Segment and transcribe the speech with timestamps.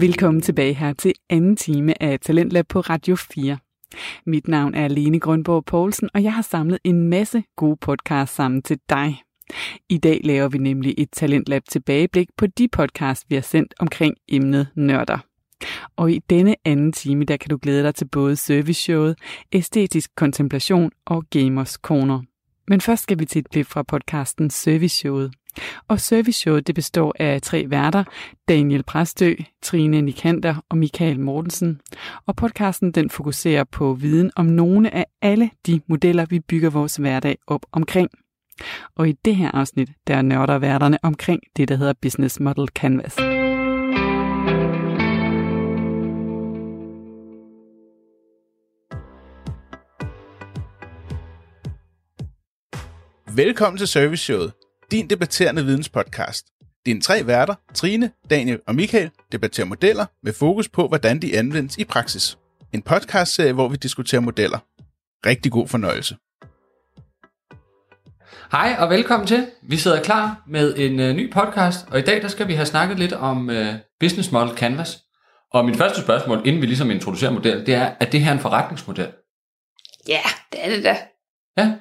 [0.00, 3.58] Velkommen tilbage her til anden time af Talentlab på Radio 4.
[4.26, 8.62] Mit navn er Lene Grønborg Poulsen, og jeg har samlet en masse gode podcasts sammen
[8.62, 9.22] til dig.
[9.88, 14.14] I dag laver vi nemlig et Talentlab tilbageblik på de podcasts, vi har sendt omkring
[14.28, 15.18] emnet nørder.
[15.96, 19.18] Og i denne anden time, der kan du glæde dig til både serviceshowet,
[19.52, 22.22] æstetisk kontemplation og gamers corner.
[22.68, 25.32] Men først skal vi til et klip fra podcasten Serviceshowet.
[25.88, 28.04] Og serviceshowet det består af tre værter,
[28.48, 31.80] Daniel Præstø, Trine Nikander og Michael Mortensen.
[32.26, 36.96] Og podcasten den fokuserer på viden om nogle af alle de modeller, vi bygger vores
[36.96, 38.10] hverdag op omkring.
[38.96, 43.16] Og i det her afsnit, der nørder værterne omkring det, der hedder Business Model Canvas.
[53.36, 54.52] Velkommen til Service Showet,
[54.90, 56.46] din debatterende videnspodcast.
[56.86, 61.76] Dine tre værter, Trine, Daniel og Michael, debatterer modeller med fokus på, hvordan de anvendes
[61.76, 62.38] i praksis.
[62.72, 64.58] En podcastserie, hvor vi diskuterer modeller.
[65.26, 66.16] Rigtig god fornøjelse.
[68.52, 69.46] Hej og velkommen til.
[69.62, 72.66] Vi sidder klar med en uh, ny podcast, og i dag der skal vi have
[72.66, 73.66] snakket lidt om uh,
[74.00, 74.98] Business Model Canvas.
[75.52, 78.38] Og mit første spørgsmål, inden vi ligesom introducerer modellen, det er, er det her en
[78.38, 79.12] forretningsmodel?
[80.08, 80.20] Ja,
[80.52, 80.96] det er det da.
[81.56, 81.72] Ja,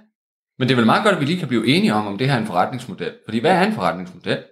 [0.59, 2.27] men det er vel meget godt, at vi lige kan blive enige om, om det
[2.27, 3.13] her er en forretningsmodel.
[3.25, 4.43] Fordi hvad er en forretningsmodel?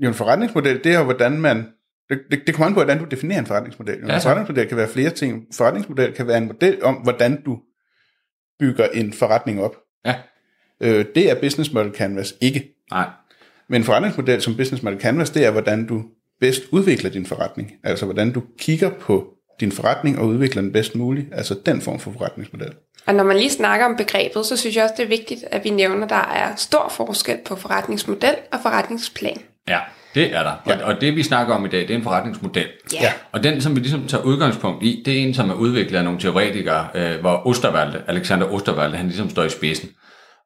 [0.00, 1.68] Jo, en forretningsmodel, det er jo, hvordan man...
[2.08, 3.94] Det, det, det kommer an på, hvordan du definerer en forretningsmodel.
[3.98, 5.34] Jo, en Ja, forretningsmodel kan være flere ting.
[5.34, 7.58] En forretningsmodel kan være en model om, hvordan du
[8.58, 9.76] bygger en forretning op.
[10.04, 10.14] Ja.
[10.80, 12.74] Øh, det er Business Model Canvas ikke.
[12.90, 13.08] Nej.
[13.68, 16.04] Men en forretningsmodel som Business Model Canvas, det er, hvordan du
[16.40, 17.72] bedst udvikler din forretning.
[17.82, 21.26] Altså, hvordan du kigger på din forretning og udvikler den bedst muligt.
[21.32, 22.72] Altså, den form for forretningsmodel.
[23.06, 25.64] Og når man lige snakker om begrebet, så synes jeg også, det er vigtigt, at
[25.64, 29.38] vi nævner, at der er stor forskel på forretningsmodel og forretningsplan.
[29.68, 29.78] Ja,
[30.14, 30.52] det er der.
[30.66, 30.84] Ja.
[30.84, 32.66] Og, og det vi snakker om i dag, det er en forretningsmodel.
[32.92, 33.12] Ja.
[33.32, 36.04] Og den, som vi ligesom tager udgangspunkt i, det er en, som er udviklet af
[36.04, 39.88] nogle teoretikere, øh, hvor Osterwalde, Alexander Osterwalde, han ligesom står i spidsen.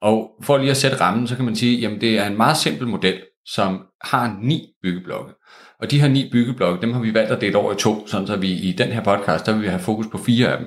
[0.03, 2.56] Og for lige at sætte rammen, så kan man sige, jamen det er en meget
[2.56, 5.32] simpel model, som har ni byggeblokke.
[5.80, 8.26] Og de her ni byggeblokke, dem har vi valgt at dele over i to, sådan
[8.26, 10.66] så vi i den her podcast, der vil vi have fokus på fire af dem.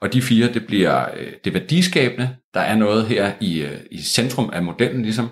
[0.00, 4.02] Og de fire, det bliver øh, det værdiskabende, der er noget her i, øh, i
[4.02, 5.28] centrum af modellen ligesom.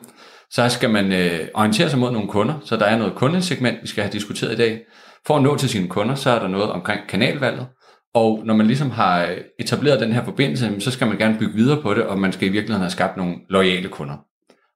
[0.51, 3.87] Så skal man øh, orientere sig mod nogle kunder, så der er noget kundesegment, vi
[3.87, 4.81] skal have diskuteret i dag.
[5.27, 7.67] For at nå til sine kunder, så er der noget omkring kanalvalget.
[8.15, 11.55] Og når man ligesom har øh, etableret den her forbindelse, så skal man gerne bygge
[11.55, 14.17] videre på det, og man skal i virkeligheden have skabt nogle loyale kunder.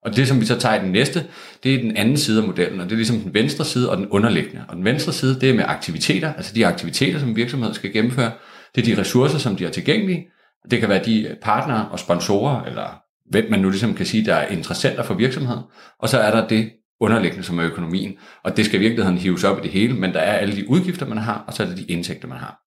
[0.06, 1.26] Og det, som vi så tager i den næste,
[1.62, 3.96] det er den anden side af modellen, og det er ligesom den venstre side og
[3.96, 4.64] den underliggende.
[4.68, 8.32] Og den venstre side, det er med aktiviteter, altså de aktiviteter, som virksomheden skal gennemføre.
[8.74, 10.26] Det er de ressourcer, som de har tilgængelige.
[10.70, 13.00] Det kan være de partnere og sponsorer, eller
[13.30, 15.62] hvem man nu ligesom kan sige, der er interessenter for virksomheden.
[15.98, 18.14] Og så er der det underliggende, som er økonomien.
[18.44, 20.70] Og det skal i virkeligheden hives op i det hele, men der er alle de
[20.70, 22.65] udgifter, man har, og så er der de indtægter, man har.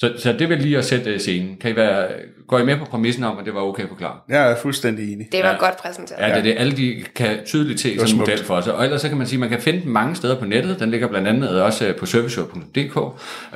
[0.00, 1.56] Så, så det vil lige at sætte øh, scenen.
[1.60, 2.08] Kan I være,
[2.48, 4.20] går I med på præmissen om, at det var okay forklaret?
[4.28, 5.26] Jeg er fuldstændig enig.
[5.32, 5.56] Det var Ja.
[5.58, 6.20] godt præsenteret.
[6.22, 6.54] Ja, det er det.
[6.58, 8.28] Alle de kan tydeligt se som smukt.
[8.30, 8.74] model for sig.
[8.74, 10.80] Og ellers så kan man sige, at man kan finde den mange steder på nettet.
[10.80, 12.96] Den ligger blandt andet også øh, på serviceshow.dk,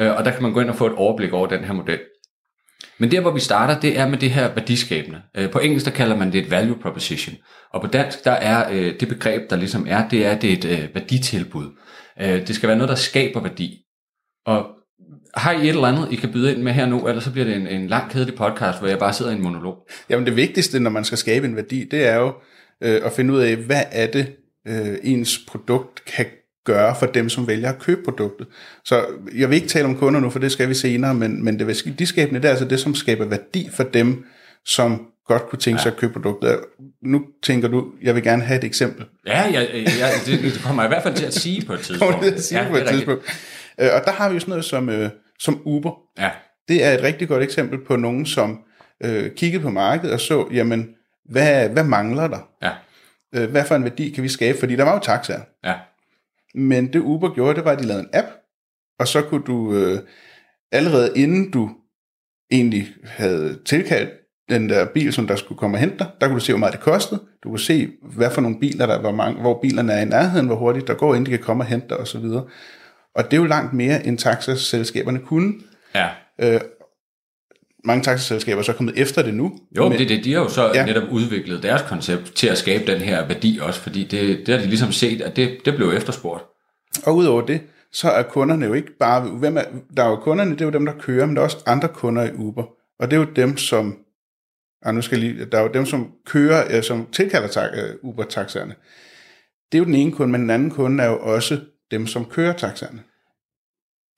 [0.00, 1.98] øh, og der kan man gå ind og få et overblik over den her model.
[2.98, 5.22] Men der, hvor vi starter, det er med det her værdiskabende.
[5.52, 7.36] På engelsk, der kalder man det et value proposition.
[7.72, 8.68] Og på dansk, der er
[9.00, 11.66] det begreb, der ligesom er, det er, det er et værditilbud.
[12.20, 13.78] Det skal være noget, der skaber værdi.
[14.46, 14.66] Og
[15.34, 17.44] har I et eller andet, I kan byde ind med her nu, ellers så bliver
[17.44, 19.76] det en, en lang kedelig podcast, hvor jeg bare sidder i en monolog.
[20.10, 22.32] Jamen det vigtigste, når man skal skabe en værdi, det er jo
[22.82, 24.26] øh, at finde ud af, hvad er det,
[24.68, 26.26] øh, ens produkt kan
[26.64, 28.46] gøre for dem, som vælger at købe produktet.
[28.84, 29.04] Så
[29.34, 31.66] jeg vil ikke tale om kunder nu, for det skal vi senere, men, men det
[31.66, 34.24] værdiskabende, det er altså det, som skaber værdi for dem,
[34.64, 36.60] som godt kunne tænke sig at købe produktet.
[37.02, 39.06] Nu tænker du, jeg vil gerne have et eksempel.
[39.26, 41.80] Ja, jeg, jeg, det, det kommer jeg i hvert fald til at sige på et
[41.86, 42.14] tidspunkt.
[42.14, 42.96] Kommer det at sige ja, på et er rigtigt.
[42.98, 43.24] tidspunkt.
[43.80, 45.10] Øh, Og der har vi jo sådan noget som, øh,
[45.42, 46.00] som Uber.
[46.18, 46.30] Ja,
[46.68, 48.60] Det er et rigtig godt eksempel på nogen, som
[49.04, 50.94] øh, kiggede på markedet og så, jamen,
[51.24, 52.48] hvad, hvad mangler der?
[52.62, 52.70] ja,
[53.34, 54.58] Øh, hvad for en værdi kan vi skabe?
[54.58, 55.40] Fordi der var jo taxaer.
[55.64, 55.74] ja.
[56.54, 58.26] Men det Uber gjorde, det var, at de lavede en app,
[58.98, 59.98] og så kunne du øh,
[60.72, 61.70] allerede inden du
[62.50, 64.10] egentlig havde tilkaldt
[64.48, 66.58] den der bil, som der skulle komme og hente dig, der kunne du se, hvor
[66.58, 67.20] meget det kostede.
[67.42, 70.46] Du kunne se, hvad for nogle biler der var mange, hvor bilerne er i nærheden,
[70.46, 72.24] hvor hurtigt der går, inden de kan komme og hente dig osv.
[73.14, 75.54] Og det er jo langt mere, end taxaselskaberne kunne.
[75.94, 76.08] ja.
[76.42, 76.60] Øh,
[77.84, 79.58] mange taxaselskaber er så kommet efter det nu.
[79.76, 80.86] Jo, men det, det, de har jo så Ja.
[80.86, 84.62] netop udviklet deres koncept til at skabe den her værdi også, fordi det, det har
[84.62, 86.44] de ligesom set, at det, det blev efterspurgt.
[87.06, 87.60] Og udover det,
[87.92, 89.20] så er kunderne jo ikke bare...
[89.28, 89.62] Hvem er,
[89.96, 91.88] der er jo kunderne, det er jo dem, der kører, men der er også andre
[91.88, 92.64] kunder i Uber.
[92.98, 93.96] Og det er jo dem, som...
[94.82, 97.94] Ah, nu skal lige, der er jo dem, som kører, øh, som tilkalder tak, øh,
[98.02, 98.74] Uber-taxaerne.
[99.72, 101.60] Det er jo den ene kunde, men den anden kunde er jo også
[101.92, 103.00] dem, som kører taxaerne.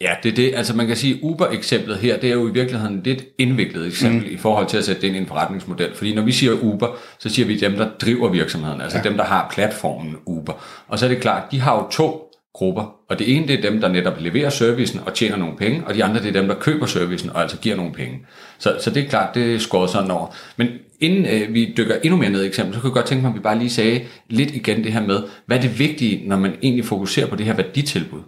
[0.00, 0.54] Ja, det er det.
[0.54, 4.28] Altså man kan sige, Uber-eksemplet her, det er jo i virkeligheden et lidt indviklet eksempel
[4.28, 4.34] mm.
[4.34, 5.94] i forhold til at sætte det ind i en forretningsmodel.
[5.94, 9.04] Fordi når vi siger Uber, så siger vi dem, der driver virksomheden, altså ja.
[9.04, 10.52] dem, der har platformen Uber.
[10.88, 12.94] Og så er det klart, de har jo to grupper.
[13.10, 15.94] Og det ene, det er dem, der netop leverer servicen og tjener nogle penge, og
[15.94, 18.26] de andre, det er dem, der køber servicen og altså giver nogle penge.
[18.58, 20.34] Så, så det er klart, det er skåret sådan over.
[20.56, 20.68] Men
[21.00, 23.28] inden øh, vi dykker endnu mere ned i eksempel, så kunne jeg godt tænke mig,
[23.28, 26.36] at vi bare lige sagde lidt igen det her med, hvad er det vigtige, når
[26.36, 28.22] man egentlig fokuserer på det her værditilbud?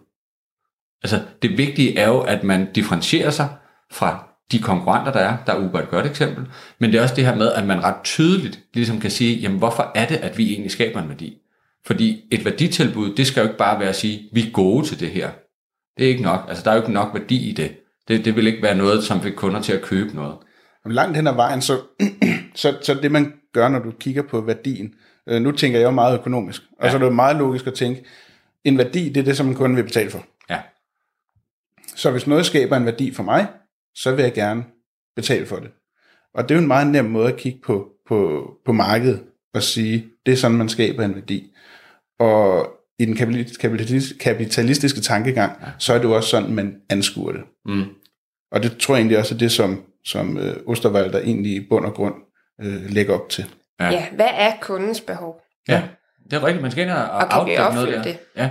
[1.02, 3.48] Altså, det vigtige er jo, at man differentierer sig
[3.92, 5.36] fra de konkurrenter, der er.
[5.46, 6.44] Der er Uber et godt eksempel.
[6.78, 9.58] Men det er også det her med, at man ret tydeligt ligesom kan sige, jamen
[9.58, 11.36] hvorfor er det, at vi egentlig skaber en værdi?
[11.86, 15.00] Fordi et værditilbud, det skal jo ikke bare være at sige, vi er gode til
[15.00, 15.30] det her.
[15.98, 16.44] Det er ikke nok.
[16.48, 17.76] Altså, der er jo ikke nok værdi i det.
[18.08, 20.36] Det, det vil ikke være noget, som fik kunder til at købe noget.
[20.93, 21.81] Langt hen ad vejen, så,
[22.55, 24.94] så, så det man gør, når du kigger på værdien,
[25.29, 26.91] øh, nu tænker jeg jo meget økonomisk, og ja.
[26.91, 28.05] så er det jo meget logisk at tænke,
[28.65, 30.25] en værdi, det er det, som en kunde vil betale for.
[30.50, 30.61] Ja.
[31.97, 33.47] Så hvis noget skaber en værdi for mig,
[33.94, 34.65] så vil jeg gerne
[35.17, 35.71] betale for det.
[36.35, 39.23] Og det er jo en meget nem måde at kigge på, på, på markedet
[39.55, 41.53] og sige, det er sådan, man skaber en værdi.
[42.19, 42.69] Og
[42.99, 43.17] i den
[44.21, 45.67] kapitalistiske tankegang, ja.
[45.79, 47.43] så er det jo også sådan, man anskuer det.
[47.67, 47.85] Mm.
[48.53, 51.87] Og det tror jeg egentlig også er det, som, som øh, Osterwalder egentlig i bund
[51.87, 52.14] og grund
[52.62, 53.44] øh, lægger op til.
[53.81, 53.91] Ja.
[53.91, 55.41] ja, hvad er kundens behov?
[55.69, 55.82] Ja,
[56.25, 56.62] det er rigtigt.
[56.62, 58.03] Man skal ind og, og vi noget der.
[58.03, 58.19] det?
[58.37, 58.50] Ja.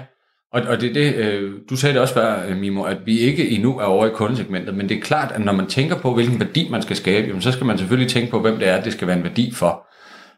[0.54, 3.50] Og, og det, det, øh, du sagde det også før, øh, Mimo, at vi ikke
[3.50, 6.40] endnu er over i kundesegmentet, men det er klart, at når man tænker på, hvilken
[6.40, 8.94] værdi man skal skabe, jamen, så skal man selvfølgelig tænke på, hvem det er, det
[8.94, 9.88] skal være en værdi for.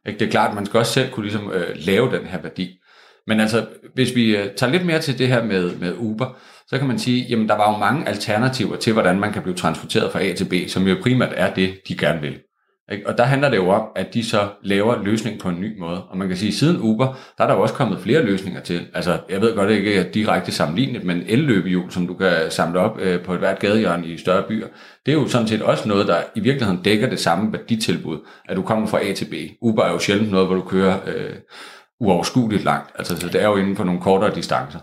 [0.07, 0.19] Ikke?
[0.19, 2.79] Det er klart, at man skal også selv kunne ligesom, øh, lave den her værdi.
[3.27, 6.37] Men altså, hvis vi øh, tager lidt mere til det her med, med Uber,
[6.67, 9.55] så kan man sige, jamen der var jo mange alternativer til, hvordan man kan blive
[9.55, 12.39] transporteret fra A til B, som jo primært er det, de gerne vil.
[12.91, 13.07] Ikke?
[13.07, 16.03] Og der handler det jo om, at de så laver løsning på en ny måde.
[16.03, 18.61] Og man kan sige, at siden Uber, der er der jo også kommet flere løsninger
[18.61, 18.87] til.
[18.93, 22.79] Altså, jeg ved godt, det ikke er direkte sammenlignet, men elløbehjul, som du kan samle
[22.79, 24.67] op øh, på et hvert gadehjørne i større byer,
[25.05, 28.17] det er jo sådan set også noget, der i virkeligheden dækker det samme værditilbud,
[28.49, 29.33] at du kommer fra A til B.
[29.61, 31.35] Uber er jo sjældent noget, hvor du kører øh,
[31.99, 32.91] uoverskueligt langt.
[32.95, 34.79] Altså, så det er jo inden for nogle kortere distancer.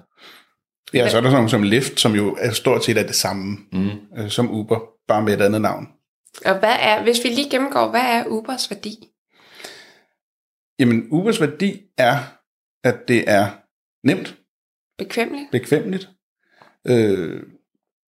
[0.95, 3.59] Ja, så er der sådan som Lyft, som jo er stort set er det samme
[3.73, 3.91] mm.
[4.17, 5.89] øh, som Uber, bare med et andet navn.
[6.45, 9.09] Og hvad er, hvis vi lige gennemgår, hvad er Ubers værdi?
[10.79, 12.19] Jamen, Ubers værdi er,
[12.85, 13.51] at det er
[14.07, 14.37] nemt.
[14.99, 15.51] Bekvemmeligt.
[15.53, 16.09] Bekvemmeligt.
[16.87, 17.43] Øh,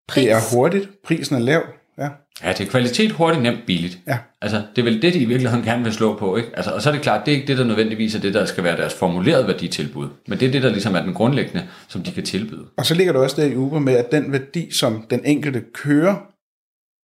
[0.09, 0.25] Pris.
[0.25, 1.03] Det er hurtigt.
[1.05, 1.63] Prisen er lav.
[1.99, 2.09] Ja.
[2.43, 3.99] ja, det er kvalitet, hurtigt, nemt, billigt.
[4.07, 4.19] Ja.
[4.43, 6.51] Altså, det er vel det, de i virkeligheden gerne vil slå på, ikke?
[6.57, 8.45] Altså, og så er det klart, det er ikke det, der nødvendigvis er det, der
[8.45, 10.09] skal være deres formulerede værditilbud.
[10.29, 12.67] Men det er det, der ligesom er den grundlæggende, som de kan tilbyde.
[12.77, 15.65] Og så ligger der også der i Uber med, at den værdi, som den enkelte
[15.75, 16.17] kører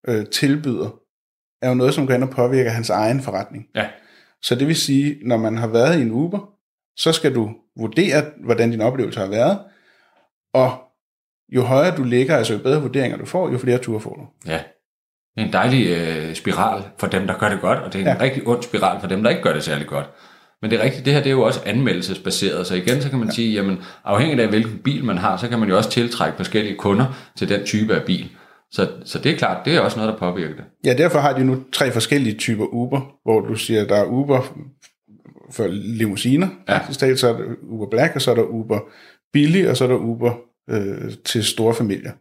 [0.09, 0.99] øh, tilbyder,
[1.63, 3.67] er jo noget, som går ind og påvirker hans egen forretning.
[3.75, 3.87] Ja.
[4.43, 6.49] Så det vil sige, når man har været i en Uber,
[6.97, 9.59] så skal du vurdere, hvordan din oplevelse har været,
[10.55, 10.79] og
[11.49, 14.51] jo højere du ligger, altså jo bedre vurderinger du får, jo flere ture får du.
[14.51, 14.63] Ja.
[15.35, 18.11] Det er en dejlig øh, spiral for dem, der gør det godt, og det er
[18.11, 18.23] en ja.
[18.25, 20.11] rigtig ond spiral for dem, der ikke gør det særlig godt.
[20.63, 23.19] Men det er rigtigt, det her det er jo også anmeldelsesbaseret, så igen så kan
[23.19, 23.35] man ja.
[23.35, 26.77] sige, jamen afhængig af hvilken bil man har, så kan man jo også tiltrække forskellige
[26.77, 27.07] kunder
[27.37, 28.31] til den type af bil.
[28.71, 30.65] Så, så det er klart, det er også noget, der påvirker det.
[30.85, 34.43] Ja, derfor har de nu tre forskellige typer Uber, hvor du siger, der er Uber
[35.51, 36.79] for limousiner, ja.
[36.79, 38.81] faktisk, så er der Uber Black, og så er der Uber
[39.33, 40.35] Billig, og så er der Uber
[40.71, 42.13] øh, til store familier.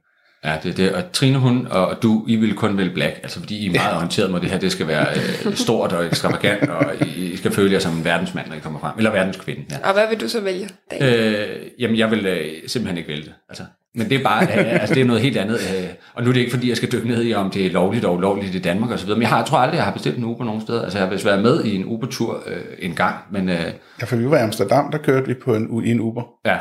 [0.46, 0.94] Ja, det er det.
[0.94, 3.92] Og Trine, hun og du, I vil kun vælge black, altså fordi I er meget
[3.92, 3.96] ja.
[3.96, 7.74] orienteret mod det her, det skal være øh, stort og ekstravagant, og I skal føle
[7.74, 8.94] jer som en verdensmand, når I kommer frem.
[8.98, 9.88] Eller verdenskvinde, ja.
[9.88, 10.70] Og hvad vil du så vælge?
[11.02, 11.46] Øh,
[11.80, 13.34] jamen, jeg vil øh, simpelthen ikke vælge det.
[13.50, 13.64] Altså,
[13.96, 15.56] men det er bare, øh, altså det er noget helt andet.
[15.56, 17.70] Øh, og nu er det ikke fordi, jeg skal dykke ned i, om det er
[17.70, 19.10] lovligt og ulovligt i Danmark osv.
[19.10, 20.82] Men jeg, har, jeg tror aldrig, jeg har bestilt en Uber nogen steder.
[20.82, 23.16] Altså jeg har vist været med i en Uber-tur øh, en gang.
[23.32, 23.66] Men, øh,
[24.02, 26.24] ja, for vi var i Amsterdam, der kørte vi på en, i en Uber.
[26.46, 26.58] Ja,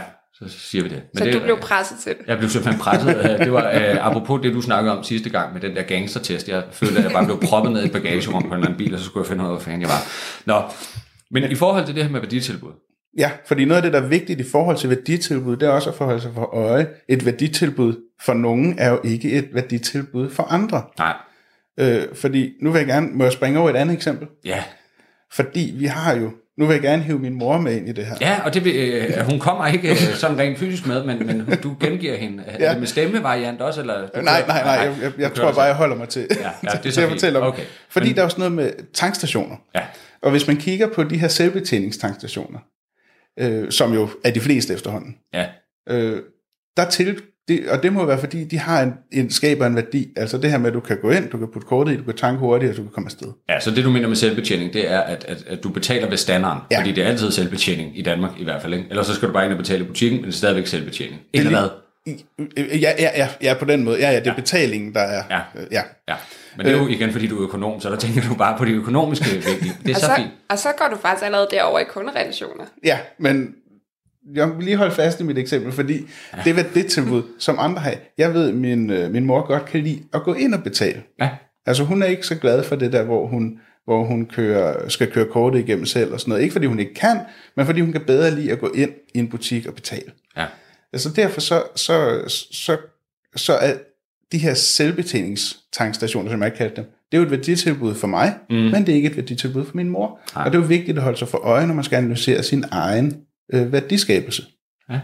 [0.48, 1.02] så siger vi det.
[1.14, 2.26] Men så det, du blev presset til det?
[2.26, 3.16] Jeg blev simpelthen presset.
[3.16, 6.48] Øh, det var øh, apropos det, du snakkede om sidste gang med den der gangstertest.
[6.48, 8.94] Jeg følte, at jeg bare blev proppet ned i bagagerummet på en eller anden bil,
[8.94, 10.02] og så skulle jeg finde ud af, hvor fanden jeg var.
[10.44, 10.62] Nå,
[11.30, 12.72] men i forhold til det her med værditilbud,
[13.18, 15.90] Ja, fordi noget af det, der er vigtigt i forhold til værditilbud, det er også
[15.90, 16.88] at forholde sig for øje.
[17.08, 20.82] Et værditilbud for nogen er jo ikke et værditilbud for andre.
[20.98, 21.16] Nej.
[21.80, 24.28] Øh, fordi, nu vil jeg gerne, må jeg springe over et andet eksempel?
[24.44, 24.64] Ja.
[25.32, 28.06] Fordi vi har jo, nu vil jeg gerne hive min mor med ind i det
[28.06, 28.14] her.
[28.20, 31.76] Ja, og det, øh, hun kommer ikke øh, sådan rent fysisk med, men, men du
[31.80, 32.44] gengiver hende.
[32.46, 32.64] Ja.
[32.64, 33.80] Er det med stemmevariant også?
[33.80, 36.50] Eller, nej, nej, nej, nej, jeg, jeg, jeg tror bare, jeg holder mig til, ja,
[36.62, 37.46] ja, det er til at fortælle om.
[37.46, 37.62] Okay.
[37.88, 39.56] Fordi men, der er også noget med tankstationer.
[39.74, 39.82] Ja.
[40.22, 42.58] Og hvis man kigger på de her selvbetjeningstankstationer,
[43.40, 45.16] øh, som jo er de fleste efterhånden.
[45.34, 45.46] Ja.
[45.88, 46.22] Øh,
[46.76, 50.08] der til, det, og det må være, fordi de har en, en skaber en værdi.
[50.16, 52.02] Altså det her med, at du kan gå ind, du kan putte kortet i, du
[52.02, 53.28] kan tanke hurtigt, og du kan komme afsted.
[53.48, 56.16] Ja, så det du mener med selvbetjening, det er, at, at, at du betaler ved
[56.16, 56.62] standarden.
[56.70, 56.78] Ja.
[56.80, 58.74] Fordi det er altid selvbetjening i Danmark i hvert fald.
[58.74, 58.86] Ikke?
[58.90, 61.20] Eller så skal du bare ind og betale i butikken, men det er stadigvæk selvbetjening.
[61.32, 61.68] Ikke det, hvad?
[62.56, 63.98] Ja, ja, ja, ja, på den måde.
[64.00, 64.34] Ja, ja, det er Ja.
[64.40, 65.22] betalingen, der er...
[65.30, 65.60] Ja.
[65.60, 65.82] øh, ja.
[66.08, 66.14] Ja,
[66.56, 68.64] men det er jo igen, fordi du er økonom, så der tænker du bare på
[68.64, 69.72] de økonomiske vigtige.
[69.86, 70.30] Det er Og så så, fint.
[70.50, 72.64] og så går du faktisk allerede derover i kunderelationer.
[72.84, 73.48] Ja, men
[74.34, 76.42] jeg vil lige holde fast i mit eksempel, fordi ja.
[76.44, 77.94] det var det tilbud, som andre har.
[78.18, 81.02] Jeg ved, min, øh, min mor godt kan lide at gå ind og betale.
[81.20, 81.28] Ja,
[81.66, 85.10] Altså hun er ikke så glad for det der, hvor hun, hvor hun kører, skal
[85.10, 86.42] køre kortet igennem selv og sådan noget.
[86.42, 87.20] Ikke fordi hun ikke kan,
[87.56, 90.12] men fordi hun kan bedre lide at gå ind i en butik og betale.
[90.36, 90.46] ja.
[90.92, 92.22] Altså derfor så, så,
[92.52, 92.76] så,
[93.36, 93.74] så er
[94.32, 98.56] de her selvbetjeningstankstationer, som jeg kalder dem, det er jo et værditilbud for mig, mm.
[98.56, 100.20] men det er ikke et værditilbud for min mor.
[100.34, 100.44] Nej.
[100.44, 102.64] Og det er jo vigtigt at holde sig for øje, når man skal analysere sin
[102.70, 103.16] egen
[103.52, 104.42] øh, værdiskabelse.
[104.90, 105.00] Ja.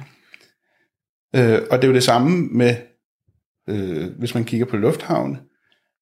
[1.37, 2.77] Øh, og det er jo det samme med,
[3.69, 5.39] øh, hvis man kigger på lufthavne.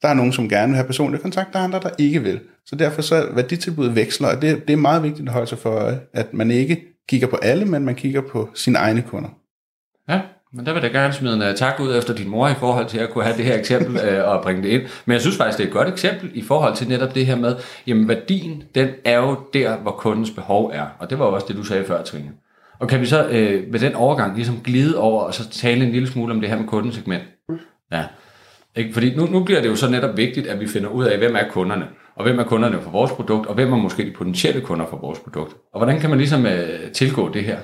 [0.03, 2.41] Der er nogen, som gerne vil have personlig kontakt, der er andre, der ikke vil.
[2.67, 5.71] Så derfor så værditilbuddet veksler, og det, det er meget vigtigt at holde sig for
[5.71, 9.29] øje, at man ikke kigger på alle, men man kigger på sine egne kunder.
[10.09, 10.21] Ja,
[10.55, 12.87] men der vil jeg gerne smide en uh, tak ud efter din mor i forhold
[12.87, 14.83] til at kunne have det her eksempel uh, og bringe det ind.
[15.05, 17.37] Men jeg synes faktisk, det er et godt eksempel i forhold til netop det her
[17.37, 17.57] med,
[17.87, 20.87] jamen værdien, den er jo der, hvor kundens behov er.
[20.99, 22.31] Og det var jo også det, du sagde før, Trine.
[22.79, 25.93] Og kan vi så øh, med den overgang ligesom glide over og så tale en
[25.93, 27.23] lille smule om det her med kundesegment?
[27.93, 28.05] Ja.
[28.77, 28.93] Ikke?
[28.93, 31.37] Fordi nu, nu bliver det jo så netop vigtigt, at vi finder ud af, hvem
[31.37, 34.61] er kunderne, og hvem er kunderne for vores produkt, og hvem er måske de potentielle
[34.61, 35.57] kunder for vores produkt.
[35.73, 37.59] Og hvordan kan man ligesom øh, tilgå det her?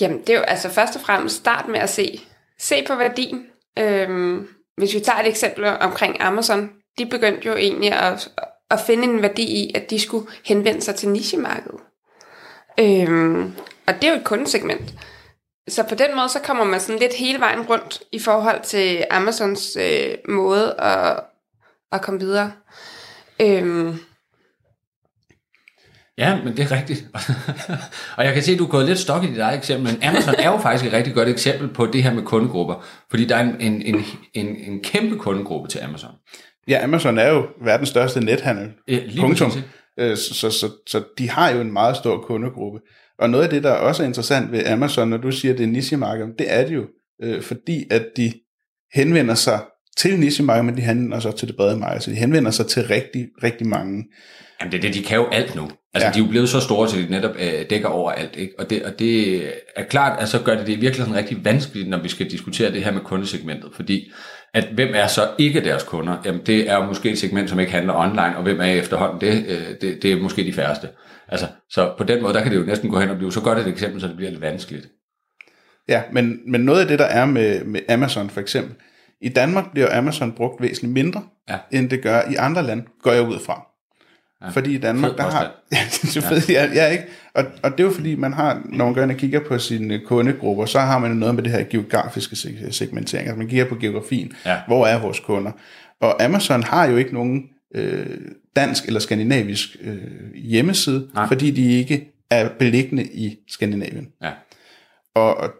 [0.00, 2.20] Jamen, det er jo altså først og fremmest start med at se,
[2.58, 3.46] se på værdien.
[3.78, 8.28] Øhm, hvis vi tager et eksempel omkring Amazon, de begyndte jo egentlig at,
[8.70, 11.80] at finde en værdi i, at de skulle henvende sig til nichemarkedet.
[12.80, 13.54] Øhm,
[13.86, 14.94] og det er jo et kundesegment.
[15.68, 19.04] Så på den måde, så kommer man sådan lidt hele vejen rundt i forhold til
[19.10, 21.20] Amazons øh, måde at,
[21.92, 22.52] at komme videre.
[23.40, 23.98] Øhm,
[26.20, 27.04] Ja, men det er rigtigt.
[28.16, 30.02] og jeg kan se, at du er gået lidt stok i dit eget eksempel, men
[30.02, 33.36] Amazon er jo faktisk et rigtig godt eksempel på det her med kundegrupper, fordi der
[33.36, 36.10] er en, en, en, en, en kæmpe kundegruppe til Amazon.
[36.68, 38.68] Ja, Amazon er jo verdens største nethandel.
[38.88, 39.52] Ja, lige Punktum.
[39.98, 42.78] Øh, Så, så, så, så de har jo en meget stor kundegruppe.
[43.18, 45.64] Og noget af det, der også er interessant ved Amazon, når du siger, at det
[45.64, 46.86] er nichemarked, det er det jo,
[47.22, 48.32] øh, fordi at de
[48.94, 49.60] henvender sig
[49.96, 52.00] til nichemarkedet, men de henvender sig til det brede marked.
[52.00, 54.04] Så de henvender sig til rigtig, rigtig mange.
[54.60, 55.70] Jamen det er det, de kan jo alt nu.
[55.94, 56.12] Altså Ja.
[56.12, 58.36] de er jo blevet så store, så de netop øh, dækker over alt.
[58.36, 58.52] Ikke?
[58.58, 59.42] Og, det, og det
[59.76, 62.72] er klart, at så gør det det i virkeligheden rigtig vanskeligt, når vi skal diskutere
[62.72, 63.70] det her med kundesegmentet.
[63.74, 64.12] Fordi
[64.54, 66.16] at hvem er så ikke deres kunder?
[66.24, 69.20] Jamen det er jo måske et segment, som ikke handler online, og hvem er efterhånden
[69.20, 69.44] det?
[69.48, 70.88] Øh, det, det er måske de færreste.
[71.28, 73.40] Altså, så på den måde, der kan det jo næsten gå hen og blive så
[73.40, 74.88] godt et eksempel, så det bliver lidt vanskeligt.
[75.88, 78.74] Ja, men, men noget af det, der er med, med Amazon for eksempel,
[79.22, 81.56] i Danmark bliver Amazon brugt væsentligt mindre, Ja.
[81.72, 83.66] end det gør i andre lande, går jeg ud fra.
[84.42, 84.48] Ja.
[84.48, 85.42] Fordi i Danmark, der har...
[85.72, 86.68] Ja, det er fedt, ja.
[86.74, 87.04] ja, ikke?
[87.34, 89.58] Og, og det er jo fordi, man har, når man går ind og kigger på
[89.58, 93.26] sine kundegrupper, så har man jo noget med det her geografiske seg- segmentering.
[93.28, 94.32] Altså man kigger på geografien.
[94.46, 94.58] Ja.
[94.66, 95.52] Hvor er vores kunder?
[96.00, 97.42] Og Amazon har jo ikke nogen
[97.74, 98.06] øh,
[98.56, 99.98] dansk eller skandinavisk øh,
[100.34, 101.26] hjemmeside, Nej.
[101.28, 104.08] fordi de ikke er beliggende i Skandinavien.
[104.22, 104.30] Ja.
[105.14, 105.50] Og og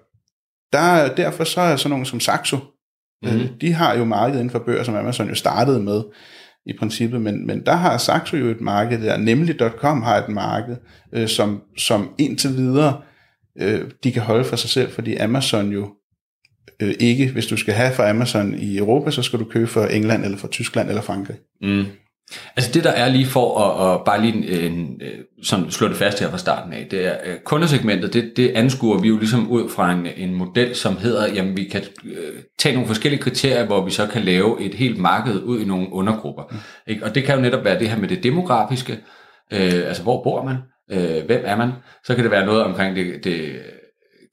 [0.73, 3.39] der, derfor så er sådan nogen som Saxo, mm-hmm.
[3.39, 3.45] Mhm.
[3.47, 6.03] øh, de har jo markedet inden for bøger, som Amazon jo startede med
[6.67, 10.29] i princippet, men, men der har Saxo jo et marked der, nemlig .com har et
[10.29, 10.77] marked,
[11.13, 13.03] øh, som, som indtil videre
[13.61, 15.95] øh, de kan holde for sig selv, fordi Amazon jo
[16.83, 19.95] øh, ikke, hvis du skal have fra Amazon i Europa, så skal du købe fra
[19.95, 21.37] England eller fra Tyskland eller Frankrig.
[21.63, 21.85] Mm.
[22.57, 25.89] Altså det der er lige for at, at bare lige en, en, øh, sådan slå
[25.89, 29.19] det fast her fra starten af, det er øh, kundesegmentet, det, det anskuer vi jo
[29.19, 33.23] ligesom ud fra en, en model, som hedder, jamen vi kan øh, tage nogle forskellige
[33.23, 36.43] kriterier, hvor vi så kan lave et helt marked ud i nogle undergrupper.
[36.51, 36.57] Mm.
[36.87, 37.05] Ikke?
[37.05, 38.93] Og det kan jo netop være det her med det demografiske,
[39.53, 40.57] øh, altså hvor bor man,
[40.91, 41.71] øh, hvem er man,
[42.05, 43.61] så kan det være noget omkring det, det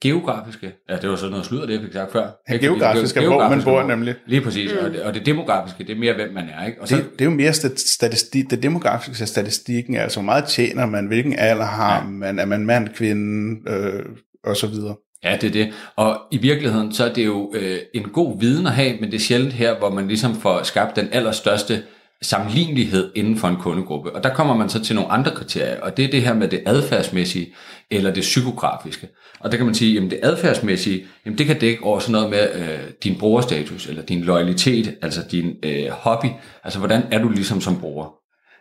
[0.02, 2.30] geografiske, ja det var sådan noget sludder, det jeg fik sagt før.
[2.52, 2.66] Ikke?
[2.66, 4.14] geografisk Det hvor man geografiske, bor nemlig.
[4.26, 4.86] Lige præcis, mm.
[4.86, 6.66] og, det, og det demografiske, det er mere, hvem man er.
[6.66, 6.80] Ikke?
[6.82, 10.24] Og så, Det, det er jo mere stat- statistik, det demografiske er statistikken, altså hvor
[10.24, 12.08] meget tjener man, hvilken alder har Ja.
[12.10, 14.02] man, er man mand, kvinde, øh,
[14.44, 14.96] og så videre.
[15.24, 15.72] Ja, det er det.
[15.96, 19.14] Og i virkeligheden, så er det jo øh, en god viden at have, men det
[19.16, 21.82] er sjældent her, hvor man ligesom får skabt den allerstørste
[22.22, 24.12] sammenlignelighed inden for en kundegruppe.
[24.16, 26.48] Og der kommer man så til nogle andre kriterier, og det er det her med
[26.48, 27.54] det adfærdsmæssige
[27.90, 29.08] eller det psykografiske.
[29.40, 32.30] Og der kan man sige, jamen det adfærdsmæssige, jamen det kan dække over sådan noget
[32.30, 36.26] med øh, din brugerstatus, eller din loyalitet, altså din øh, hobby.
[36.64, 38.06] Altså hvordan er du ligesom som bruger?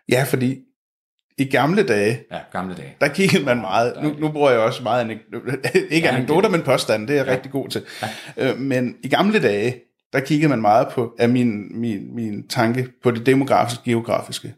[0.09, 0.55] Ja, fordi
[1.37, 2.95] i gamle dage, Ja, gamle dage.
[3.01, 6.61] der kiggede man meget, nu, nu bruger jeg også meget, anek- ikke Ja, anekdoter, men
[6.61, 7.33] påstande, det er jeg Ja.
[7.33, 7.81] rigtig god til.
[8.37, 9.75] Øh, Men i gamle dage,
[10.17, 14.53] der kiggede man meget på, af min, min, min tanke, på det demografiske, geografiske.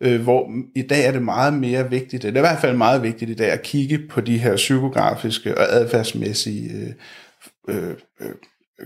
[0.00, 3.02] Øh, Hvor i dag er det meget mere vigtigt, det er i hvert fald meget
[3.02, 6.70] vigtigt i dag, at kigge på de her psykografiske og adfærdsmæssige
[7.68, 8.30] øh, øh, øh,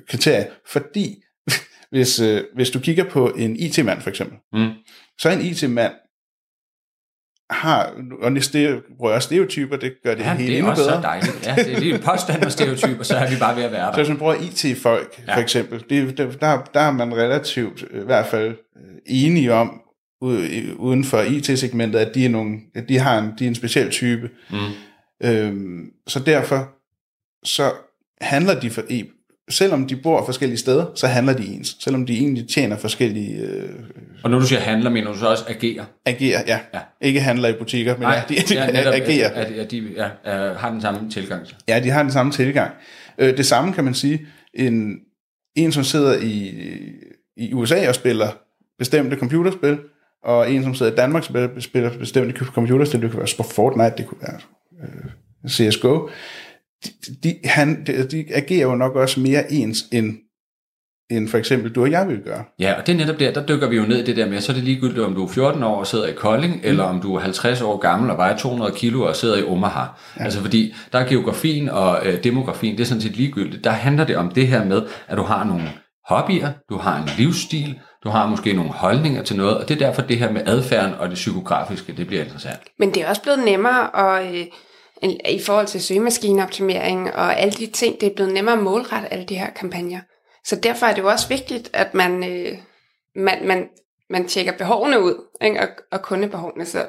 [0.09, 1.23] kriterie, fordi
[1.91, 4.71] hvis, øh, hvis du kigger på en IT-mand for eksempel, Mm.
[5.19, 5.93] så er en IT-mand
[7.51, 10.97] har, og stereo, rører stereotyper, det gør det Ja, hele det er endnu også bedre.
[10.97, 11.47] så dejligt.
[11.47, 13.87] Ja, det er lige en påstand med stereotyper, så er vi bare ved at være
[13.87, 13.97] Så der.
[13.97, 15.35] hvis man bruger IT-folk, Ja.
[15.37, 19.81] for eksempel, det, der, der er man relativt, øh, i hvert fald, øh, enige om,
[20.79, 23.91] uden for IT-segmentet, at de er, nogle, at de har en, de er en speciel
[23.91, 24.31] type.
[24.51, 24.57] Mm.
[25.25, 26.69] Øhm, så derfor,
[27.45, 27.73] så
[28.21, 28.83] handler de for,
[29.51, 31.77] selvom de bor forskellige steder, så handler de ens.
[31.81, 33.69] Selvom de egentlig tjener forskellige, øh,
[34.25, 35.85] Og når du siger handler, mener du så også agerer?
[36.07, 36.59] agerer, ja.
[36.75, 36.81] Ja.
[37.01, 39.31] Ikke handler i butikker, men ja, de, de ja, netop, agerer.
[39.31, 41.47] At, at de ja, er- har den samme tilgang.
[41.69, 42.71] Ja, de har den samme tilgang.
[43.19, 44.97] Øh, det samme kan man sige, en,
[45.57, 46.53] en som sidder i,
[47.37, 48.29] i USA og spiller
[48.79, 49.79] bestemte computerspil,
[50.25, 53.95] og en som sidder i Danmark og spiller, spiller bestemte computerspil, det kunne være Fortnite,
[53.99, 54.39] det kunne være
[54.83, 56.09] øh, CSGO,
[56.85, 56.91] de,
[57.23, 60.15] de, han, de, de agerer jo nok også mere ens, end,
[61.11, 62.45] end for eksempel du og jeg vil gøre.
[62.59, 64.41] Ja, og det er netop der, der dykker vi jo ned i det der med,
[64.41, 66.61] så er det ligegyldigt, om du er 14 år og sidder i Kolding, mm.
[66.65, 69.81] eller om du er 50 år gammel og vejer 200 kilo og sidder i Omaha.
[69.81, 70.25] Ja.
[70.25, 73.65] Altså fordi, der er geografien og øh, demografien, det er sådan set ligegyldigt.
[73.65, 75.71] Der handler det om det her med, at du har nogle
[76.09, 79.87] hobbyer, du har en livsstil, du har måske nogle holdninger til noget, og det er
[79.87, 82.61] derfor det her med adfærden og det psykografiske, det bliver interessant.
[82.79, 84.47] Men det er også blevet nemmere at, øh,
[85.29, 89.25] i forhold til søgemaskineoptimering og alle de ting, det er blevet nemmere at målrette alle
[89.25, 90.01] de her kampagner.
[90.45, 92.59] Så derfor er det jo også vigtigt, at man, øh,
[93.17, 93.69] man, man,
[94.11, 95.61] man tjekker behovene ud, ikke?
[95.61, 96.65] Og, og kundebehovene.
[96.65, 96.89] Så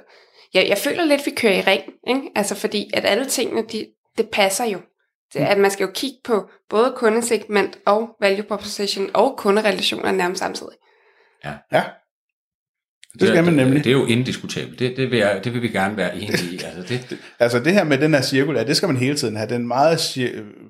[0.54, 2.32] jeg, jeg føler lidt, vi kører i ring, ikke?
[2.36, 3.88] Altså fordi, at alle tingene, de,
[4.18, 4.80] det passer jo.
[5.34, 10.40] Det, at man skal jo kigge på både kundesegment og value proposition og kunderelationer nærmest
[10.40, 10.74] samtidig.
[11.46, 11.54] Ja.
[11.72, 11.84] Ja,
[13.20, 13.84] det skal man nemlig.
[13.84, 14.80] Det, er jo indiskutabelt.
[14.80, 16.60] Det, det, vil jeg, det vil vi gerne være enige i.
[16.66, 19.50] Altså det, Altså det her med den her cirkulær, det skal man hele tiden have.
[19.50, 20.18] Den meget,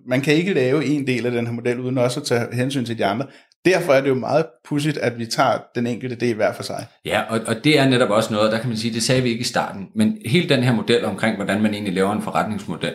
[0.07, 2.85] man kan ikke lave en del af den her model, uden også at tage hensyn
[2.85, 3.25] til de andre.
[3.65, 6.85] Derfor er det jo meget pudsigt, at vi tager den enkelte del hver for sig.
[7.05, 9.29] Ja, og, og det er netop også noget, der kan man sige, det sagde vi
[9.29, 12.93] ikke i starten, men hele den her model omkring, hvordan man egentlig laver en forretningsmodel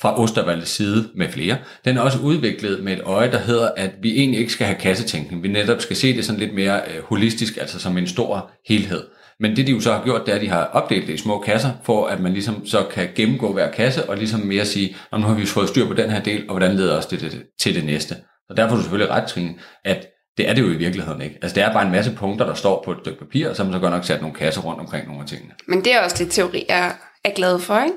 [0.00, 3.90] fra Ostervaldes side med flere, den er også udviklet med et øje, der hedder, at
[4.02, 5.42] vi egentlig ikke skal have kassetænkning.
[5.42, 9.04] Vi netop skal se det sådan lidt mere øh, holistisk, altså som en stor helhed.
[9.40, 11.16] Men det de jo så har gjort, det er, at de har opdelt det i
[11.16, 14.96] små kasser, for at man ligesom så kan gennemgå hver kasse, og ligesom mere sige,
[15.12, 17.42] nu har vi fået styr på den her del, og hvordan leder os det, det,
[17.60, 18.16] til det næste.
[18.50, 19.54] Og derfor er du selvfølgelig ret, Trine,
[19.84, 20.06] at
[20.36, 21.38] det er det jo i virkeligheden ikke.
[21.42, 23.62] Altså det er bare en masse punkter, der står på et stykke papir, og så
[23.62, 25.52] har man så godt nok sat nogle kasser rundt omkring nogle af tingene.
[25.68, 26.90] Men det er også det, teori er,
[27.24, 27.96] er glad for, ikke?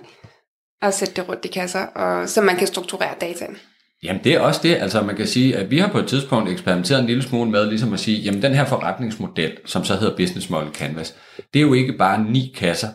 [0.82, 3.58] At sætte det rundt i kasser, og, så man kan strukturere dataen.
[4.04, 6.50] Jamen det er også det, altså man kan sige, at vi har på et tidspunkt
[6.50, 10.16] eksperimenteret en lille smule med ligesom at sige, jamen den her forretningsmodel, som så hedder
[10.16, 11.16] Business Model Canvas,
[11.54, 12.88] det er jo ikke bare ni kasser,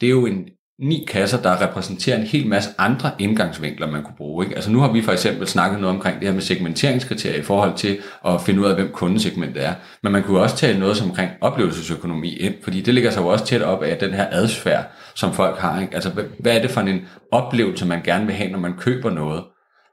[0.00, 0.44] det er jo en
[0.80, 4.44] ni kasser, der repræsenterer en hel masse andre indgangsvinkler, man kunne bruge.
[4.44, 4.54] Ikke?
[4.56, 7.74] Altså nu har vi for eksempel snakket noget omkring det her med segmenteringskriterier i forhold
[7.76, 9.74] til at finde ud af, hvem kundesegmentet er.
[10.02, 13.26] Men man kunne også tale noget som omkring oplevelsesøkonomi ind, fordi det ligger sig jo
[13.26, 14.84] også tæt op af den her adfærd,
[15.14, 15.80] som folk har.
[15.80, 15.94] Ikke?
[15.94, 17.00] Altså hvad- hvad er det for en
[17.32, 19.44] oplevelse, man gerne vil have, når man køber noget?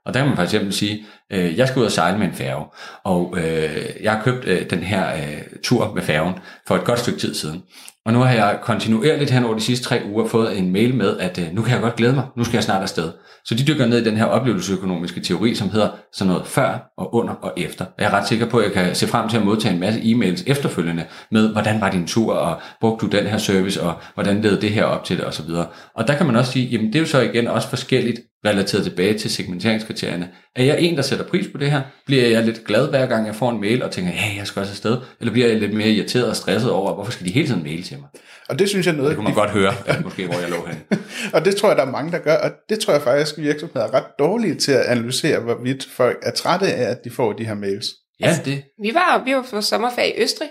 [0.06, 2.32] Og der kan man for eksempel sige, øh, jeg skal ud og sejle med en
[2.34, 2.64] færge,
[3.04, 6.34] og øh, jeg har købt øh, den her øh, tur med færgen
[6.68, 7.62] for et godt stykke tid siden.
[8.06, 11.18] Og nu har jeg kontinuerligt hen over de sidste tre uger fået en mail med,
[11.18, 13.12] at øh, nu kan jeg godt glæde mig, nu skal jeg snart afsted.
[13.44, 17.14] Så de dykker ned i den her oplevelsesøkonomiske teori, som hedder sådan noget før og
[17.14, 17.84] under og efter.
[17.98, 20.00] Jeg er ret sikker på, at jeg kan se frem til at modtage en masse
[20.00, 24.40] e-mails efterfølgende med, hvordan var din tur, og brugte du den her service, og hvordan
[24.40, 25.50] led det her op til det, osv.
[25.94, 28.84] Og der kan man også sige, jamen det er jo så igen også forskelligt relateret
[28.84, 30.28] tilbage til segmenteringskriterierne.
[30.56, 31.82] Er jeg en, der sætter pris på det her?
[32.06, 34.60] Bliver jeg lidt glad hver gang, jeg får en mail og tænker, ja, jeg skal
[34.60, 34.96] også afsted?
[35.20, 37.82] Eller bliver jeg lidt mere irriteret og stresset over, hvorfor skal de hele tiden maile
[37.82, 38.08] til mig?
[38.48, 40.50] Og det synes jeg er noget, Det kunne man godt høre, at måske hvor jeg
[40.50, 40.98] lå hen.
[41.34, 43.86] og det tror jeg, der er mange, der gør, og det tror jeg faktisk, virksomheder
[43.86, 47.46] er ret dårlige til at analysere, hvorvidt folk er trætte af, at de får de
[47.46, 47.86] her mails.
[48.20, 50.48] Ja, det, Vi var, vi var på sommerferie i Østrig,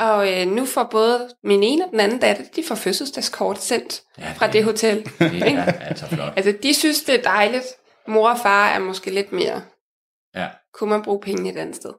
[0.00, 0.10] Ja.
[0.10, 4.02] og øh, nu får både min ene og den anden datter, de får fødselsdagskort sendt
[4.18, 5.04] Ja, fra det- det hotel.
[5.18, 6.32] det er altså flot.
[6.36, 7.64] Altså, de synes, det er dejligt.
[8.08, 9.62] Mor og far er måske lidt mere.
[10.34, 10.48] Ja.
[10.74, 11.92] Kunne man bruge penge et andet sted?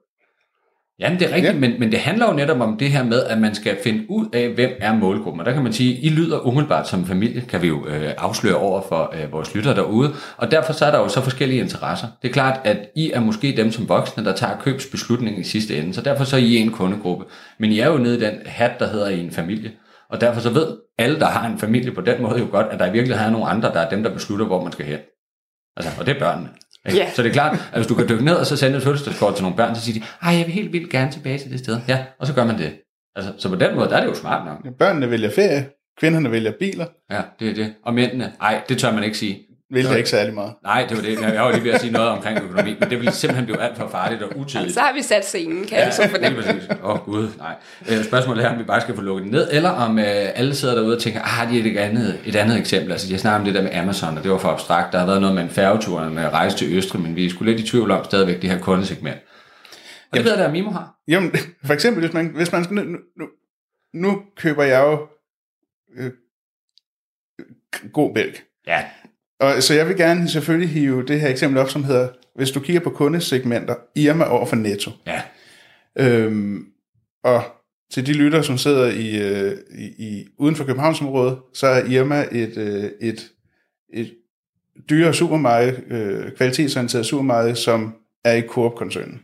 [0.99, 1.59] Jamen, det er rigtigt, Ja.
[1.59, 4.25] men, men det handler jo netop om det her med, at man skal finde ud
[4.33, 5.39] af, hvem er målgruppen.
[5.39, 8.55] Og der kan man sige, I lyder umiddelbart som familie, kan vi jo øh, afsløre
[8.55, 10.13] over for øh, vores lyttere derude.
[10.37, 12.07] Og derfor så er der jo så forskellige interesser.
[12.21, 15.77] Det er klart, at I er måske dem som voksne, der tager købsbeslutningen i sidste
[15.77, 15.93] ende.
[15.93, 17.25] Så derfor så er I en kundegruppe.
[17.59, 19.71] Men I er jo nede i den hat, der hedder I en familie.
[20.09, 20.67] Og derfor så ved
[20.99, 23.31] alle, der har en familie på den måde jo godt, at der i virkeligheden er
[23.31, 24.99] nogle andre, der er dem, der beslutter, hvor man skal hen.
[25.77, 26.49] Altså, og det er børnene.
[26.87, 26.99] Ikke?
[26.99, 27.11] Ja.
[27.15, 29.35] Så det er klart, at hvis du kan dykke ned og så sende et fødselsdagskort
[29.35, 31.59] til nogle børn, så siger de, ej, jeg vil helt vildt gerne tilbage til det
[31.59, 31.79] sted.
[31.87, 32.73] Ja, og så gør man det.
[33.15, 34.77] Altså, så på den måde, der er det jo smart nok.
[34.79, 35.69] Børnene vælger ferie,
[35.99, 36.85] kvinderne vælger biler.
[37.11, 37.73] Ja, det er det.
[37.85, 39.39] Og mændene, ej, det tør man ikke sige.
[39.69, 40.53] Vil det ikke særlig meget.
[40.63, 41.21] Nej, det var det.
[41.21, 43.77] Jeg var lige ved at sige noget omkring økonomi, men det ville simpelthen blive alt
[43.77, 44.73] for farligt og utidigt.
[44.73, 46.41] Så har vi sat scenen, kan jeg så fornemme.
[46.41, 46.69] Lige præcis.
[46.83, 47.55] Åh oh, gud, nej.
[47.89, 50.55] Øh, spørgsmålet er, om vi bare skal få lukket det ned, eller om øh, alle
[50.55, 52.91] sidder derude og tænker, ah, har de et andet, et andet eksempel?
[52.91, 54.93] Altså, jeg snakker om det der med Amazon, og det var for abstrakt.
[54.93, 57.29] Der har været noget med en færgetur, en øh, rejse til Østrig, men vi er
[57.29, 59.17] sgu lidt i tvivl om stadigvæk det her kundesegment.
[60.11, 60.95] Og det ved jeg, at Mimo har.
[61.07, 61.31] Jamen,
[61.65, 62.81] for eksempel, hvis man, hvis man nu,
[63.17, 63.27] nu,
[63.93, 65.07] nu køber jeg jo
[65.97, 66.11] øh,
[67.93, 68.43] god mælk.
[68.67, 68.85] Ja,
[69.39, 72.59] Og, så jeg vil gerne selvfølgelig hive det her eksempel op, som hedder, hvis du
[72.59, 74.91] kigger på kundesegmenter, Irma over for Netto.
[75.07, 75.21] ja,
[75.99, 76.65] Øhm,
[77.23, 77.43] og
[77.91, 82.25] til de lyttere, som sidder i, øh, i, i uden for Københavnsområdet, så er Irma
[82.31, 83.29] et, øh, et,
[83.93, 84.13] et
[84.89, 87.95] dyre supermarked, øh, kvalitetsorienteret supermarked, som
[88.25, 89.21] er i Coop-koncernen.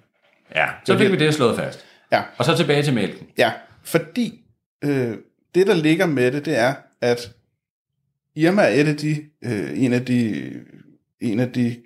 [0.55, 0.67] ja.
[0.85, 1.85] Så fik vi det slået fast.
[2.11, 3.27] Ja, Og så tilbage til mælken.
[3.37, 3.51] ja
[3.83, 4.41] fordi
[4.83, 5.17] øh,
[5.55, 7.31] det, der ligger med det, det er, at
[8.35, 10.51] Irma er et af de, øh, en, af de,
[11.21, 11.77] en af de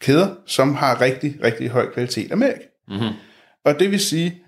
[0.00, 2.60] kæder, som har rigtig, rigtig høj kvalitet af mælk.
[2.88, 3.12] Mm-hmm.
[3.64, 4.42] Og det vil sige,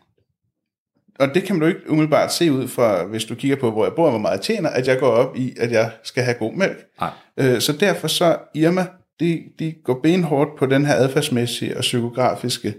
[1.19, 3.85] og det kan man jo ikke umiddelbart se ud fra, hvis du kigger på, hvor
[3.85, 6.25] jeg bor, og hvor meget jeg tjener, at jeg går op i, at jeg skal
[6.25, 6.87] have god mælk.
[7.01, 7.11] Nej.
[7.39, 8.87] Øh, Så derfor så Irma,
[9.21, 12.75] de, de går benhårdt på den her adfærdsmæssige og psykografiske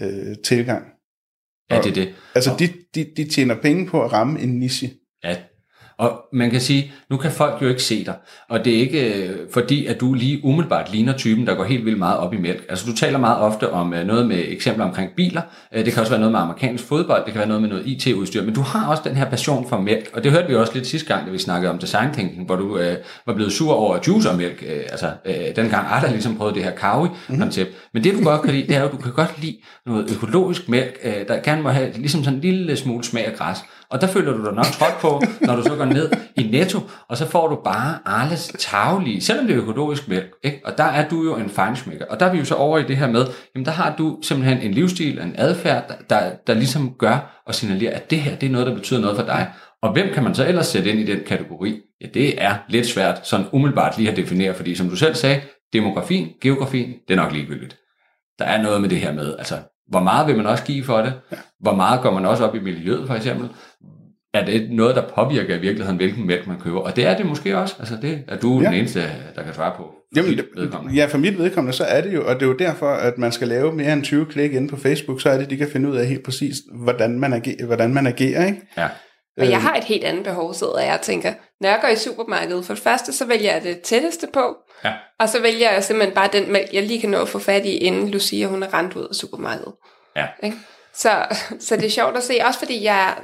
[0.00, 0.84] øh, tilgang.
[1.70, 2.14] Ja, det er det.
[2.34, 4.90] Altså, de, de, de tjener penge på at ramme en niche.
[5.24, 5.36] Ja,
[5.98, 8.14] og man kan sige, nu kan folk jo ikke se dig,
[8.48, 11.84] og det er ikke øh, fordi, at du lige umiddelbart ligner typen, der går helt
[11.84, 12.64] vildt meget op i mælk.
[12.68, 15.42] Altså du taler meget ofte om øh, noget med eksempler omkring biler,
[15.74, 17.86] Øh, det kan også være noget med amerikansk fodbold, det kan være noget med noget
[17.86, 20.74] IT-udstyr, men du har også den her passion for mælk, og det hørte vi også
[20.74, 23.72] lidt sidste gang, da vi snakkede om design thinking, hvor du øh, var blevet sur
[23.72, 27.70] over juice og mælk, øh, altså øh, dengang Arda ligesom prøvede det her kawi-koncept.
[27.94, 30.10] Men det du godt kan lide, det er jo, at du kan godt lide noget
[30.16, 33.58] økologisk mælk, øh, der gerne må have ligesom sådan en lille smule smag af græs.
[33.94, 36.80] Og der føler du dig nok trådt på, når du så går ned i Netto,
[37.08, 40.30] og så får du bare Arles taglige, selvom det er økologisk mælk.
[40.44, 40.60] Ikke?
[40.64, 42.06] Og der er du jo en feinschmecker.
[42.06, 44.18] Og der er vi jo så over i det her med, jamen der har du
[44.22, 48.36] simpelthen en livsstil, en adfærd, der, der, der ligesom gør og signalerer, at det her
[48.36, 49.52] det er noget, der betyder noget for dig.
[49.82, 51.80] Og hvem kan man så ellers sætte ind i den kategori?
[52.00, 55.40] Ja, det er lidt svært sådan umiddelbart lige at definere, fordi som du selv sagde,
[55.72, 57.76] demografien, geografien, det er nok ligegyldigt.
[58.38, 59.56] Der er noget med det her med, altså,
[59.88, 61.12] hvor meget vil man også give for det?
[61.60, 63.48] Hvor meget går man også op i miljøet, for eksempel?
[64.34, 66.80] Er det noget, der påvirker i virkeligheden, hvilken mælk man køber?
[66.80, 67.74] Og det er det måske også.
[67.78, 68.66] Altså, det er du ja.
[68.66, 69.02] Den eneste,
[69.36, 69.90] der kan svare på.
[70.16, 70.40] Jamen,
[70.94, 73.32] ja, for mit vedkommende, så er det jo, og det er jo derfor, at man
[73.32, 75.88] skal lave mere end 20 klik inde på Facebook, så er det, de kan finde
[75.88, 78.60] ud af helt præcis, hvordan man agerer, hvordan man agerer ikke?
[78.76, 78.88] Ja.
[79.38, 81.32] Og jeg har et helt andet behov, sidder jeg og tænker.
[81.60, 84.56] Når jeg går i supermarkedet, for det første, så vælger jeg det tætteste på.
[84.84, 84.92] Ja.
[85.18, 87.64] Og så vælger jeg simpelthen bare den mælk, jeg lige kan nå at få fat
[87.66, 89.72] i, inden Lucia hun er rent ud af supermarkedet.
[90.16, 90.26] Ja.
[90.42, 90.56] Ikke?
[90.94, 91.26] Så,
[91.60, 93.16] så det er sjovt at se, også fordi jeg,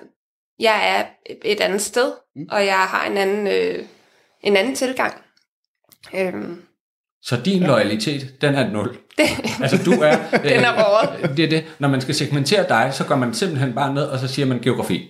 [0.58, 1.04] jeg er
[1.44, 2.12] et andet sted,
[2.50, 3.84] og jeg har en anden, øh,
[4.42, 5.14] en anden tilgang.
[6.14, 6.62] Øhm,
[7.22, 8.96] Så din loyalitet, den er nul.
[9.62, 10.16] altså du er...
[10.48, 11.36] Den er råret.
[11.36, 11.64] Det er det.
[11.78, 14.58] Når man skal segmentere dig, så går man simpelthen bare ned, og så siger man
[14.60, 15.08] geografi.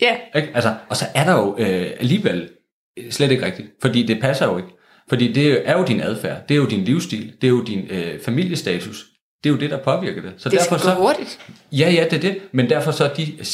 [0.00, 0.50] ja, Ikke?
[0.54, 2.50] Altså, og så er der jo øh, alligevel
[2.98, 4.68] øh, slet ikke rigtigt, fordi det passer jo ikke.
[5.08, 7.86] Fordi det er jo din adfærd, det er jo din livsstil, det er jo din
[7.90, 9.06] øh, familiestatus,
[9.44, 10.32] det er jo det, der påvirker det.
[10.36, 11.38] Så det skal derfor gå så, hurtigt.
[11.72, 12.38] Ja, ja, det er det.
[12.52, 13.44] Men derfor så de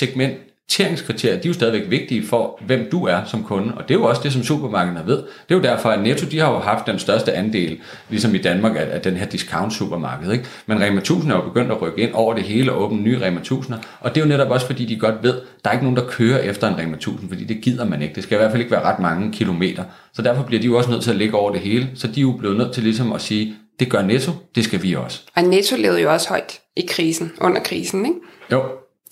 [0.71, 3.75] segmenteringskriterier, de er jo stadigvæk vigtige for, hvem du er som kunde.
[3.75, 5.17] Og det er jo også det, som supermarkederne ved.
[5.17, 7.79] Det er jo derfor, at Netto de har jo haft den største andel,
[8.09, 10.33] ligesom i Danmark, af, af den her discount-supermarked.
[10.33, 10.45] Ikke?
[10.67, 13.21] Men Rema 1000 er jo begyndt at rykke ind over det hele og åbne nye
[13.27, 13.75] Rema 1000'er.
[14.01, 16.07] Og det er jo netop også, fordi de godt ved, der er ikke nogen, der
[16.07, 18.15] kører efter en Rema 1000, fordi det gider man ikke.
[18.15, 19.85] Det skal i hvert fald ikke være ret mange kilometer.
[20.13, 21.89] Så derfor bliver de jo også nødt til at ligge over det hele.
[21.95, 24.83] Så de er jo blevet nødt til ligesom at sige, det gør Netto, det skal
[24.83, 25.23] vi også.
[25.37, 28.19] Og Netto levede jo også højt i krisen, under krisen, ikke?
[28.53, 28.63] Jo,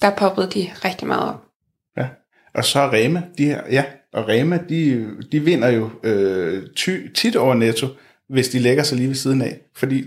[0.02, 1.47] Der poppede de rigtig meget op.
[2.58, 7.36] Og så Rema, de her, ja, og Rema, de, de vinder jo øh, ty, tit
[7.36, 7.86] over Netto,
[8.28, 9.60] hvis de lægger sig lige ved siden af.
[9.76, 10.04] Fordi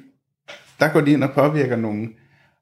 [0.80, 2.08] der går de ind og påvirker nogle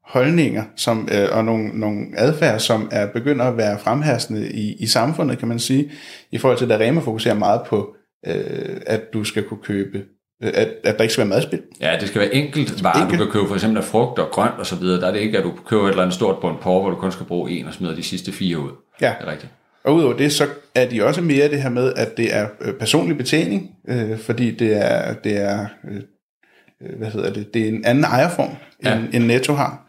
[0.03, 4.85] holdninger som, øh, og nogle, nogle adfærd, som er begynder at være fremherskende i, i
[4.87, 5.91] samfundet, kan man sige,
[6.31, 7.95] i forhold til, at Rema fokuserer meget på,
[8.27, 9.97] øh, at du skal kunne købe,
[10.43, 11.61] øh, at, at der ikke skal være madspil.
[11.81, 13.19] Ja, det skal være enkelt varer, Enkelt.
[13.19, 15.01] du kan købe for eksempel af frugt og grønt og så videre.
[15.01, 16.95] Der er det ikke, at du køber et eller andet stort bund porre, hvor du
[16.95, 18.71] kun skal bruge en og smider de sidste fire ud.
[19.01, 19.13] Ja.
[19.19, 19.51] Det er rigtigt.
[19.85, 22.73] Og udover det, så er de også mere det her med, at det er øh,
[22.73, 25.97] personlig betjening, øh, fordi det er, det er øh,
[26.83, 28.95] øh, hvad hedder det, det er en anden ejerform, Ja.
[28.97, 29.85] end, end Netto har.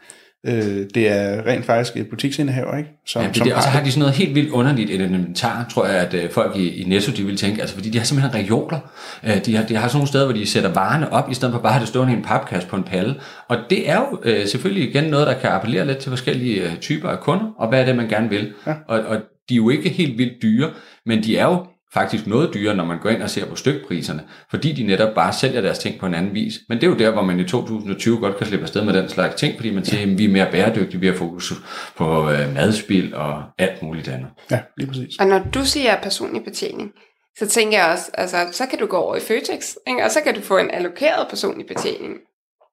[0.46, 2.90] Øh, det er rent faktisk et butiksindehaver, ikke?
[3.06, 5.00] Som, Ja, det, er det, og så har de sådan noget helt vildt underligt et
[5.00, 7.98] inventar, tror jeg, at øh, folk i, i Netto, de vil tænke, altså fordi de
[7.98, 8.78] har simpelthen reoler.
[9.24, 11.54] Øh, de, har, de har sådan nogle steder, hvor de sætter varerne op, i stedet
[11.54, 13.14] for bare at have det stående i en papkasse på en palle.
[13.48, 16.76] Og det er jo øh, selvfølgelig igen noget, der kan appellere lidt til forskellige øh,
[16.76, 18.52] typer af kunder, og hvad er det, man gerne vil.
[18.66, 18.74] Ja.
[18.88, 19.16] Og, og
[19.50, 20.70] de er jo ikke helt vildt dyre,
[21.06, 24.22] men de er jo faktisk noget dyrere, når man går ind og ser på stykpriserne,
[24.50, 26.54] fordi de netop bare sælger deres ting på en anden vis.
[26.68, 29.08] Men det er jo der, hvor man i 2020 godt kan slippe afsted med den
[29.08, 31.52] slags ting, fordi man siger, at vi er mere bæredygtige, vi har fokus
[31.96, 34.28] på øh, madspil og alt muligt andet.
[34.50, 35.18] Ja, lige præcis.
[35.20, 36.90] Og når du siger personlig betjening,
[37.38, 40.04] så tænker jeg også, altså, så kan du gå over i Føtex, ikke?
[40.04, 42.14] og så kan du få en allokeret personlig betjening.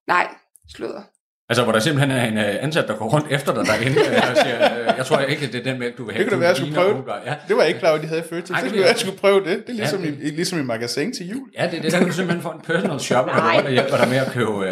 [0.08, 0.28] Nej,
[0.76, 1.02] sludder.
[1.50, 4.30] Altså, hvor der simpelthen er en uh, ansat, der går rundt efter dig derinde, øh,
[4.32, 6.24] og siger, øh, jeg tror ikke, det er den mælk, du vil have.
[6.24, 7.26] Det kunne da være, at jeg skulle prøve det.
[7.26, 7.36] Ja.
[7.48, 8.48] Det var jeg ikke klar over, de havde i Føtex.
[8.48, 9.64] Det skulle ved jeg, skulle prøve det.
[9.68, 11.50] Det er ligesom, Ja, i, ligesom i magasin til jul.
[11.58, 13.56] Ja, det er det, der kan du simpelthen få en personal shopper, der Nej.
[13.56, 14.64] rundt og hjælper dig med at købe uh,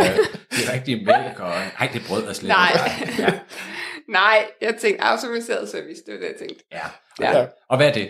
[0.58, 2.72] de rigtige mælk, og ej, det brød er slet Nej.
[3.20, 3.34] Ja.
[4.10, 6.64] Nej, jeg tænkte automatiseret service, det var det, jeg tænkte.
[6.72, 6.86] ja.
[7.22, 7.40] Ja.
[7.40, 7.46] Ja.
[7.70, 8.10] Og hvad er det?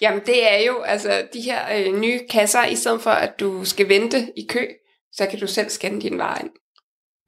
[0.00, 3.64] Jamen, det er jo altså de her øh, nye kasser, i stedet for at du
[3.64, 4.66] skal vente i kø,
[5.12, 6.50] så kan du selv scanne din vare ind.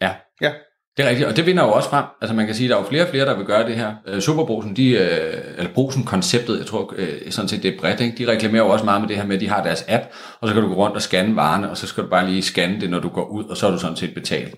[0.00, 0.14] Ja.
[0.40, 0.52] Ja.
[0.96, 2.04] Det er rigtigt, og det vinder jo også frem.
[2.20, 3.74] Altså man kan sige, at der er jo flere og flere, der vil gøre det
[3.76, 3.94] her.
[4.06, 8.18] Øh, Superbrusen, de, øh, eller Brusen-konceptet, jeg tror øh, sådan set det er bredt, ikke?
[8.18, 10.04] de reklamerer jo også meget med det her med, at de har deres app,
[10.40, 12.42] og så kan du gå rundt og scanne varerne, og så skal du bare lige
[12.42, 14.54] scanne det, når du går ud, og så er du sådan set betalt.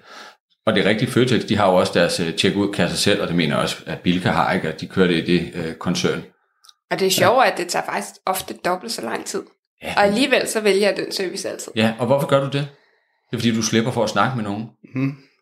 [0.67, 3.37] Og det er rigtigt, Føtex, de har jo også deres øh, check-ud-kasse selv, og det
[3.37, 4.69] mener jeg også, at Bilka har, ikke?
[4.69, 6.23] at de kører det i det øh, koncern.
[6.91, 9.43] Og det er sjovt, at det tager faktisk ofte dobbelt så lang tid.
[9.83, 9.93] Ja.
[9.97, 11.73] Og alligevel så vælger jeg den service altid.
[11.77, 12.69] ja, og hvorfor gør du det?
[13.31, 14.67] Det er fordi, du slipper for at snakke med nogen.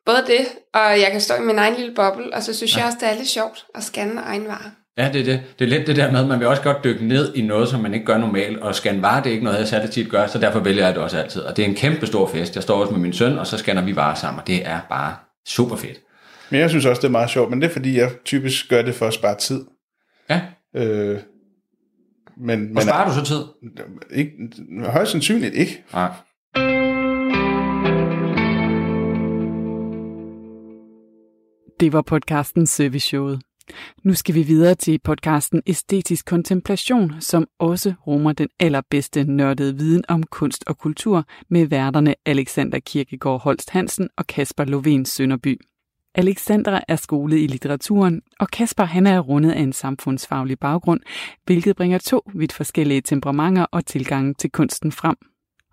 [0.07, 2.79] Både det, og jeg kan stå i min egen lille boble, og så synes ja.
[2.79, 4.71] jeg også, det er lidt sjovt at scanne egen vare.
[4.99, 5.43] Ja, det er det.
[5.59, 7.69] Det er lidt det der med, at man vil også godt dykke ned i noget,
[7.69, 10.11] som man ikke gør normalt, og scanne varer, det er ikke noget, jeg særligt tit
[10.11, 11.43] gør, så derfor vælger jeg det også altid.
[11.43, 12.55] Og det er en kæmpe stor fest.
[12.55, 14.81] Jeg står også med min søn, og så scanner vi varer sammen, og det er
[14.89, 15.17] bare
[15.49, 16.01] super fedt.
[16.51, 18.83] Men jeg synes også, det er meget sjovt, men det er fordi, jeg typisk gør
[18.83, 19.65] det for at spare tid.
[20.31, 20.41] Ja,
[20.77, 21.19] Øh,
[22.37, 23.45] men, og men sparer du så tid?
[24.11, 24.31] ikke,
[24.85, 25.85] højst sandsynligt ikke.
[25.93, 26.11] Nej.
[31.81, 33.41] Det var podcasten Serviceshowet.
[34.05, 40.05] Nu skal vi videre til podcasten Æstetisk Kontemplation, som også rummer den allerbedste nørdede viden
[40.09, 45.61] om kunst og kultur med værterne Alexander Kirkegaard Holst Hansen og Kasper Lovén Sønderby.
[46.15, 51.01] Alexandra er skolet i litteraturen, og Kasper han er rundet af en samfundsfaglig baggrund,
[51.45, 55.17] hvilket bringer to vidt forskellige temperamenter og tilgange til kunsten frem.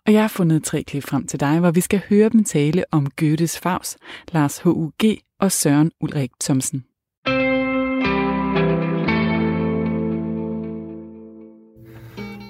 [0.08, 2.84] Og jeg har fundet tre klip frem til dig, hvor vi skal høre dem tale
[2.92, 3.98] om Goethes Faust,
[4.32, 6.84] Lars H.U.G og Søren Ulrik Thomsen.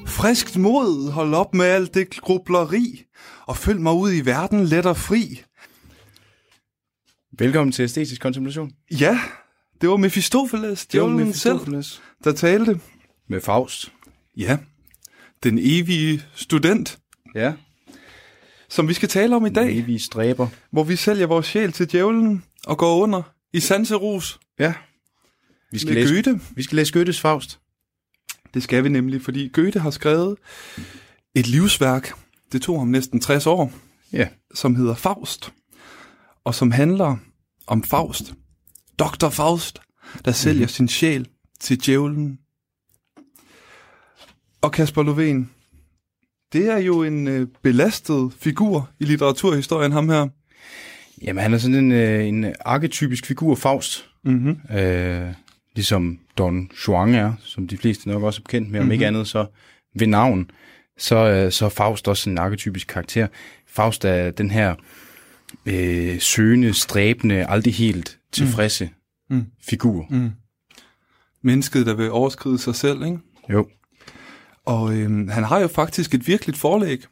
[0.07, 3.03] Friskt mod, hold op med alt det grubleri,
[3.47, 5.43] og følg mig ud i verden let og fri.
[7.39, 8.71] Velkommen til Æstetisk Kontemplation.
[8.99, 9.19] Ja,
[9.81, 11.83] det var Mephistopheles, djævlen selv,
[12.23, 12.79] der talte.
[13.29, 13.91] Med Faust.
[14.37, 14.57] Ja,
[15.43, 16.99] den evige student,
[17.35, 17.53] Ja,
[18.69, 20.47] som vi skal tale om i dag, evige stræber.
[20.71, 23.21] hvor vi sælger vores sjæl til djævlen og går under
[23.53, 24.73] i sanserus Ja.
[25.71, 26.41] Vi skal, læse, Goethe.
[26.55, 27.59] vi skal læse Goethes Faust.
[28.53, 30.37] Det skal vi nemlig, fordi Goethe har skrevet
[31.35, 32.13] et livsværk.
[32.51, 33.71] Det tog ham næsten 60 år,
[34.13, 34.27] Ja.
[34.53, 35.53] som hedder Faust,
[36.43, 37.17] og som handler
[37.67, 38.33] om Faust.
[38.99, 39.29] Dr.
[39.29, 39.79] Faust,
[40.25, 41.27] der sælger sin sjæl
[41.59, 42.39] til djævlen.
[44.61, 45.47] Og Kasper Lovén,
[46.53, 50.27] det er jo en øh, belastet figur i litteraturhistorien, ham her.
[51.23, 54.05] Jamen, han er sådan en, øh, en arketypisk figur, Faust.
[54.23, 54.77] Mm-hmm.
[54.77, 55.33] Øh,
[55.75, 59.27] ligesom Don Juan er, som de fleste nok også er bekendt med, om ikke andet
[59.27, 59.45] så
[59.95, 60.49] ved navn.
[60.97, 63.27] Så, øh, så er Faust også en arketypisk karakter.
[63.67, 64.75] Faust er den her
[65.65, 68.89] øh, søgende, stræbende, aldrig helt tilfredse
[69.29, 69.35] Mm.
[69.35, 69.45] mm.
[69.61, 70.05] figur.
[70.09, 70.31] Mm.
[71.43, 73.17] Mennesket, der vil overskride sig selv, ikke?
[73.49, 73.67] Jo.
[74.65, 77.03] Og øhm, han har jo faktisk et virkeligt forlæg.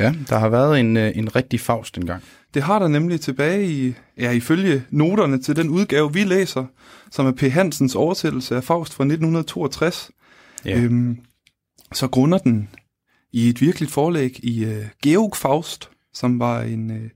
[0.00, 2.22] Ja, der har været en, øh, en rigtig Faust engang.
[2.54, 6.64] Det har der nemlig tilbage i, ja, ifølge noterne til den udgave, vi læser,
[7.10, 7.40] som er P.
[7.40, 10.10] Hansens oversættelse af Faust fra 1962.
[10.64, 10.80] Ja.
[10.80, 11.18] Øhm,
[11.92, 12.68] så grunder den
[13.32, 17.10] i et virkeligt forlæg i øh, Georg Faust, som var en, øh,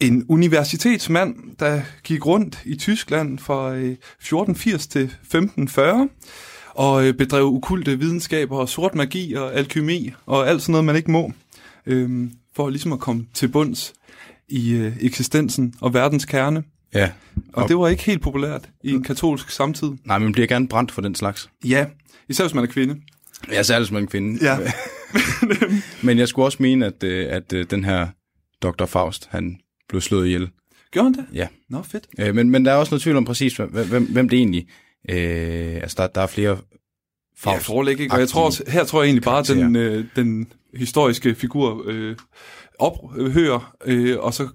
[0.00, 6.08] en universitetsmand, der gik rundt i Tyskland fra øh, 1480 til 1540
[6.78, 10.96] og øh, bedrev ukulte videnskaber og sort magi og alkymi og alt sådan noget, man
[10.96, 11.32] ikke må,
[11.86, 13.92] øh, for ligesom at komme til bunds
[14.48, 16.62] i øh, eksistensen og verdens kerne.
[16.94, 17.10] Ja.
[17.52, 19.90] Og Og- det var ikke helt populært i en katolsk samtid.
[20.04, 21.50] Nej, men bliver gerne brændt for den slags.
[21.64, 21.86] Ja,
[22.28, 22.96] især hvis man er kvinde.
[23.52, 24.38] Ja, særligt som man er kvinde.
[24.44, 24.58] Ja.
[26.02, 28.06] Men jeg skulle også mene, at, øh, at øh, den her
[28.62, 28.86] Dr.
[28.86, 29.56] Faust, han
[29.88, 30.48] blev slået ihjel.
[30.90, 31.24] Gjorde han det?
[31.34, 31.46] Ja.
[31.70, 32.06] Nå, fedt.
[32.20, 34.66] Øh, men, men der er også noget tvivl om præcis, hvem, hvem, hvem det egentlig...
[35.10, 36.58] Øh, altså, der, der er flere
[37.38, 37.68] Faust.
[37.68, 38.14] Ja, forlæg ikke.
[38.14, 41.82] Og jeg tror også, her tror jeg egentlig bare, at den, øh, den historiske figur
[41.86, 42.16] øh,
[42.78, 44.48] ophører, øh, og så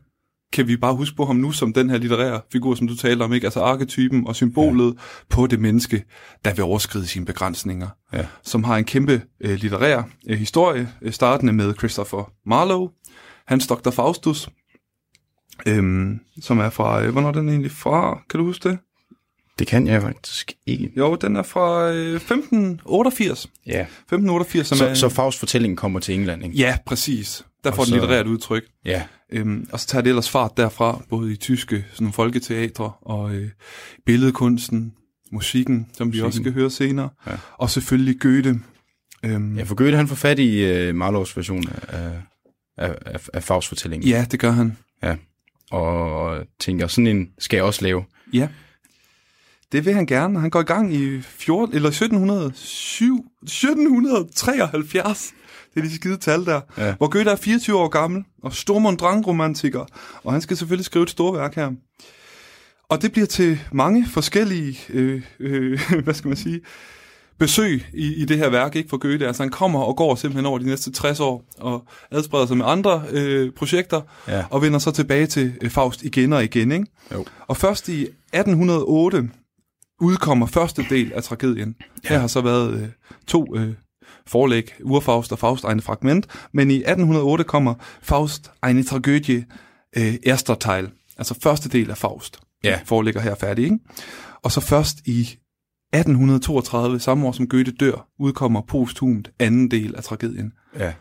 [0.54, 3.24] kan vi bare huske på ham nu som den her litterære figur, som du talte
[3.24, 3.48] om, ikke?
[3.48, 5.00] Altså arketypen og symbolet ja.
[5.30, 6.04] på det menneske,
[6.46, 7.88] der vil overskride sine begrænsninger.
[8.14, 8.26] Ja.
[8.44, 12.90] Som har en kæmpe øh, litterær øh, historie, øh, startende med Christopher Marlowe,
[13.48, 13.90] hans Dr.
[13.90, 14.50] Faustus,
[15.68, 18.20] øhm, som er fra, øh, hvornår er den egentlig fra?
[18.30, 18.78] Kan du huske det?
[19.60, 20.92] Det kan jeg faktisk ikke.
[20.98, 23.50] Jo, den er fra øh, 1588.
[23.68, 23.82] Ja.
[23.82, 24.94] 1588, som Så, er...
[24.94, 26.56] så Faust fortællingen kommer til England, ikke?
[26.58, 27.46] Ja, præcis.
[27.64, 28.64] Der Og får den så- litterært udtryk.
[28.86, 29.04] Ja.
[29.32, 33.50] Øhm, og så tager det ellers fart derfra, både i tyske sådan folketeatre og øh,
[34.06, 34.94] billedkunsten,
[35.32, 36.26] musikken, som vi Musikken.
[36.26, 37.32] også skal høre senere, Ja.
[37.58, 38.60] og selvfølgelig Goethe.
[39.26, 42.12] Øhm, Ja, for Goethe, han får fat i uh, Marlows version af,
[42.78, 44.10] af, af, af Faust fortællingen.
[44.10, 44.78] ja, det gør han.
[45.72, 48.04] Og tænker, sådan en skal jeg også lave.
[48.34, 48.48] Ja.
[49.74, 50.40] Det vil han gerne.
[50.40, 55.34] Han går i gang i 14, eller 1707, 1773.
[55.74, 56.62] Det er de skide tal der.
[56.78, 56.96] Ja.
[56.96, 59.86] Hvor Goethe er 24 år gammel, og stormondrang-romantiker.
[60.24, 61.72] Og han skal selvfølgelig skrive et storværk her.
[62.90, 66.62] Og det bliver til mange forskellige, øh, øh, hvad skal man sige,
[67.40, 69.28] besøg i, i det her værk, ikke for Goethe.
[69.28, 72.66] Altså han kommer og går simpelthen over de næste 60 år, og adspreder sig med
[72.66, 74.44] andre øh, projekter, Ja.
[74.50, 76.86] og vender så tilbage til øh, Faust igen og igen, ikke?
[77.14, 77.26] Jo.
[77.48, 79.30] Og først i 1808
[80.04, 81.76] udkommer første del af tragedien.
[82.04, 82.88] Her har så været øh,
[83.28, 83.74] to øh,
[84.28, 89.44] forlæg, Urfaust og Faust eine Fragment, men i 1808 kommer Faust eine Tragödie
[89.98, 92.40] øh, erster Teil, altså første del af Faust.
[92.64, 92.80] Ja.
[92.86, 93.80] Foreligger her færdig, ikke?
[94.42, 100.04] Og så først i 1832, samme år som Goethe dør, udkommer posthumt anden del af
[100.04, 100.54] tragedien.
[100.80, 100.94] Ja.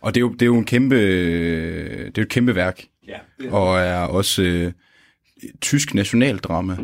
[0.00, 2.84] Og det er jo, det er jo en kæmpe, det er jo et kæmpe værk.
[3.08, 3.18] Ja.
[3.50, 4.72] Og er også øh,
[5.60, 6.76] tysk nationaldrama.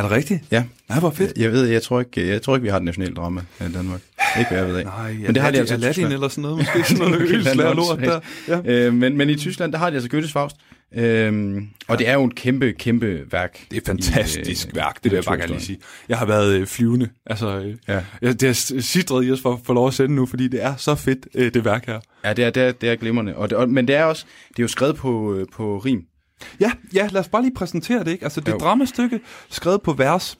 [0.00, 0.40] Er det rigtigt?
[0.50, 0.64] Ja.
[0.88, 1.38] Nej, hvor fedt.
[1.38, 4.00] Jeg ved, jeg tror ikke, jeg tror ikke vi har et nationaldrama i Danmark.
[4.38, 4.84] Ikke hvad jeg ved af.
[4.84, 8.20] Nej, Men det har de altså Aladdin eller sådan noget, måske sådan noget lort der.
[8.48, 8.60] Ja.
[8.64, 10.56] Øh, men, men i Tyskland, der har de altså Goethes Faust.
[10.96, 13.58] Øhm, og det er jo et kæmpe, kæmpe værk.
[13.70, 15.78] Det er et fantastisk i, øh, værk, det vil jeg bare gerne lige sige.
[16.08, 17.08] Jeg har været øh, flyvende.
[17.26, 18.00] Altså, øh, Ja.
[18.22, 20.62] jeg, det er sidret i os for at få lov at sende nu, fordi det
[20.64, 22.00] er så fedt, øh, det værk her.
[22.24, 23.36] Ja, det er, det er, det er glimrende.
[23.36, 26.02] Og det, og, men det er også, det er jo skrevet på, øh, på rim.
[26.60, 28.24] Ja, ja, lad os bare lige præsentere det, ikke?
[28.24, 30.38] Altså, det er et dramastykke skrevet på vers.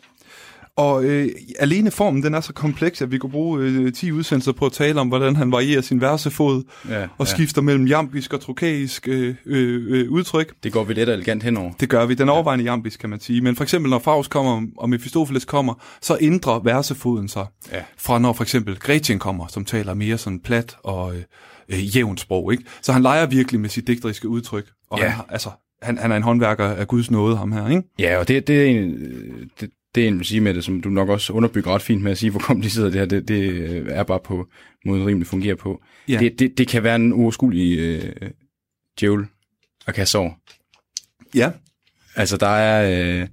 [0.76, 4.52] Og øh, alene formen, den er så kompleks, at vi kunne bruge øh, 10 udsendelser
[4.52, 7.24] på at tale om, hvordan han varierer sin versefod, Ja, og ja.
[7.24, 10.54] skifter mellem jambisk og trokæisk øh, øh, øh, udtryk.
[10.62, 11.72] Det går vi let og elegant henover.
[11.80, 12.14] Det gør vi.
[12.14, 13.40] Den er overvejende jambisk, kan man sige.
[13.40, 17.46] Men for eksempel, når Faust kommer, og Mephistopheles kommer, så ændrer versefoden sig.
[17.72, 17.82] Ja.
[17.98, 21.22] Fra når for eksempel Gretchen kommer, som taler mere sådan plat og øh,
[21.68, 22.52] øh, jævnt sprog.
[22.52, 22.64] Ikke?
[22.82, 24.66] Så han leger virkelig med sit digteriske udtryk.
[24.90, 25.04] Og Ja.
[25.04, 25.50] han, har- altså,
[25.82, 27.68] han, han er en håndværker af Guds nåde, ham her.
[27.68, 27.82] Ikke?
[27.98, 28.90] Ja, og det, det er en,
[29.60, 32.02] det, det er en vil sige med det, som du nok også underbygger ret fint
[32.02, 34.46] med at sige, hvor kompliceret det her, det, det øh, er bare på
[34.86, 35.82] måden rimelig fungerer på.
[36.08, 36.18] Ja.
[36.18, 38.12] Det, det, det kan være en uoverskuelig øh,
[39.00, 39.26] djævel
[39.86, 40.30] at kaste over.
[41.34, 41.50] Ja.
[42.16, 43.26] Altså, der er, øh,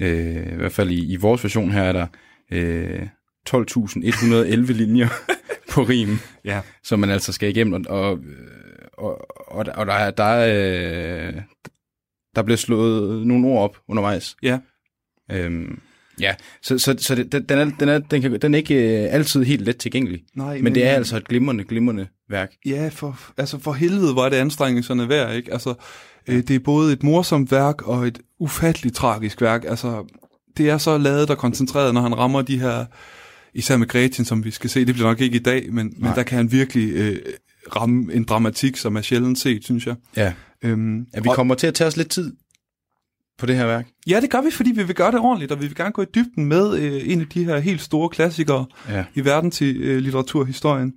[0.00, 2.06] øh, i hvert fald i, i vores version her, er der
[2.52, 3.02] øh,
[3.50, 5.08] 12.111 linjer
[5.72, 6.60] på rim, Ja.
[6.82, 8.18] som man altså skal igennem, og, og,
[8.98, 11.42] og, og, og der, er, der, er, øh,
[12.36, 14.36] der bliver slået nogle ord op undervejs.
[14.42, 14.58] Ja.
[15.32, 15.80] Øhm,
[16.20, 19.14] ja, så, så, så det, den, er, den, er, den, kan, den er ikke øh,
[19.14, 22.52] altid helt let tilgængelig, Nej, men det er altså et glimrende, glimrende værk.
[22.66, 25.52] Ja, for, altså for helvede var det anstrengelserne værd, ikke?
[25.52, 25.74] Altså,
[26.28, 29.64] øh, det er både et morsomt værk og et ufatteligt tragisk værk.
[29.64, 30.04] Altså,
[30.56, 32.84] det er så lavet og koncentreret, når han rammer de her,
[33.54, 36.12] især med Gretchen, som vi skal se, det bliver nok ikke i dag, men, men
[36.14, 37.18] der kan han virkelig øh,
[37.76, 39.94] ramme en dramatik, som er sjældent set, synes jeg.
[40.16, 40.32] Ja.
[40.64, 42.32] Øhm, ja vi og- kommer til at tage os lidt tid
[43.38, 43.88] på det her værk.
[44.06, 46.02] Ja, det gør vi, fordi vi vil gøre det ordentligt, og vi vil gerne gå
[46.02, 49.04] i dybden med øh, en af de her helt store klassikere Ja.
[49.14, 50.92] i verden til øh, litteraturhistorien.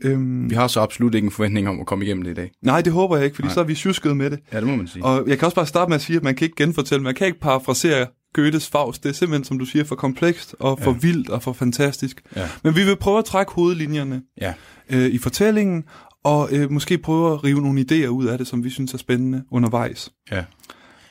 [0.00, 2.50] Øhm, Vi har så absolut ikke en forventning om at komme igennem det i dag.
[2.62, 3.54] Nej, det håber jeg ikke, fordi Nej.
[3.54, 4.38] så er vi tjusket med det.
[4.52, 5.04] Ja, det må man sige.
[5.04, 7.14] Og jeg kan også bare starte med at sige, at man kan ikke genfortælle, man
[7.14, 8.06] kan ikke parafrasere
[8.42, 9.02] Goethes Faust.
[9.02, 10.96] Det er simpelthen, som du siger, for komplekst og for Ja.
[11.00, 12.20] vildt og for fantastisk.
[12.36, 12.48] Ja.
[12.64, 14.52] Men vi vil prøve at trække hovedlinjerne Ja.
[14.90, 15.84] øh, i fortællingen,
[16.24, 18.98] og øh, måske prøve at rive nogle idéer ud af det, som vi synes er
[18.98, 20.10] spændende undervejs.
[20.32, 20.42] Ja.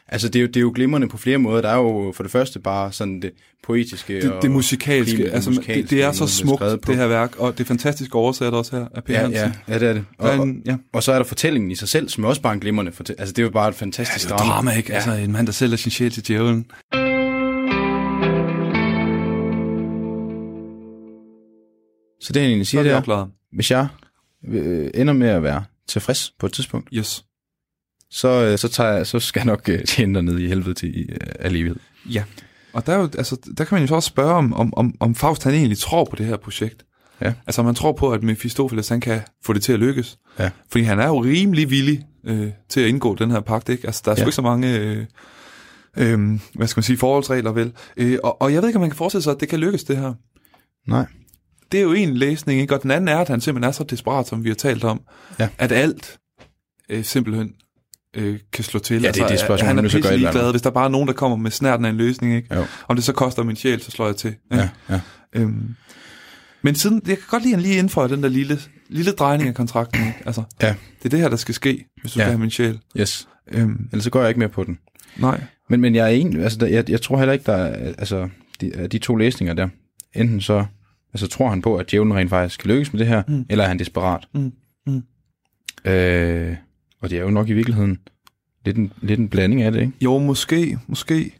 [0.09, 1.61] Altså, det er, jo, det er jo glimrende på flere måder.
[1.61, 3.31] Der er jo for det første bare sådan det
[3.63, 7.07] poetiske Det, og det musikalske, primært altså musikalske, det, det er så smukt, det her
[7.07, 9.35] værk, og det er fantastisk oversat også her af Per Ja, Hansen.
[9.67, 10.05] ja, ja, det er det.
[10.17, 10.75] Og, er en, ja.
[10.93, 13.19] og så er der fortællingen i sig selv, som er også bare en glimrende fortælling.
[13.19, 14.89] Altså, det er jo bare et fantastisk Det er jo drama, ikke?
[14.89, 14.95] Ja.
[14.95, 16.65] Altså en mand, der sælger sin sjæl til djævlen.
[22.27, 23.29] Så det, jeg egentlig siger, er det er, opklaret.
[23.53, 23.87] hvis jeg
[24.47, 27.25] øh, ender med at være tilfreds på et tidspunkt, Yes.
[28.09, 31.09] så, øh, så, tager jeg, så skal jeg nok øh, tjene ned i helvede til
[31.09, 31.75] øh, evighed.
[32.05, 32.23] Ja,
[32.73, 34.93] og der, er jo, altså, der kan man jo så også spørge, om, om, om,
[34.99, 36.85] om Faust han egentlig tror på det her projekt.
[37.21, 37.33] Ja.
[37.47, 40.17] Altså man tror på, at Mephistopheles han kan få det til at lykkes.
[40.39, 40.49] Ja.
[40.71, 43.87] Fordi han er jo rimelig villig øh, til at indgå den her pagt, ikke?
[43.87, 44.25] Altså, der er sgu Ja.
[44.27, 44.79] ikke så mange...
[44.79, 45.05] Øh,
[45.97, 47.73] øh, hvad skal man sige, forholdsregler vel.
[47.97, 49.83] Øh, og, og jeg ved ikke, om man kan forestille sig, at det kan lykkes,
[49.83, 50.13] det her.
[50.87, 51.05] Nej.
[51.71, 52.75] Det er jo en læsning, ikke?
[52.75, 55.01] Og den anden er, at han simpelthen er så desperat, som vi har talt om,
[55.39, 55.47] Ja.
[55.57, 56.17] at alt
[56.89, 57.53] øh, simpelthen
[58.15, 59.01] øh, kan slå til.
[59.01, 60.53] Ja, det er det spørgsmål, han er pisse godt i hvert glad, fald.
[60.53, 62.55] hvis der bare er nogen, der kommer med snærten af en løsning, ikke?
[62.55, 62.65] Jo.
[62.87, 64.35] Om det så koster min sjæl, så slår jeg til.
[64.51, 64.99] Ja, ja.
[65.33, 65.75] Øhm,
[66.61, 68.59] men siden, jeg kan godt lide, at han lige indføjer den der lille,
[68.89, 70.01] lille drejning af kontrakten.
[70.07, 70.17] Ikke?
[70.25, 70.75] Altså, Ja.
[70.99, 72.23] Det er det her, der skal ske, hvis du Ja.
[72.23, 72.79] skal have min sjæl.
[72.99, 73.27] Yes.
[73.51, 74.77] Øhm, Ellers så går jeg ikke med på den.
[75.17, 75.41] nej.
[75.69, 78.29] Men, men jeg er en, altså, jeg, jeg tror heller ikke, der er, altså,
[78.61, 79.67] de, de to læsninger der,
[80.15, 80.65] enten så,
[81.13, 83.45] altså tror han på, at djævlen rent faktisk kan lykkes med det her, Mm.
[83.49, 84.27] eller er han desperat.
[84.33, 84.51] Mm.
[84.87, 85.03] Mm.
[85.91, 86.55] Øh,
[87.01, 87.97] og det er jo nok i virkeligheden
[88.65, 89.93] lidt en, lidt en blanding af det, ikke?
[90.01, 91.35] Jo, måske, måske.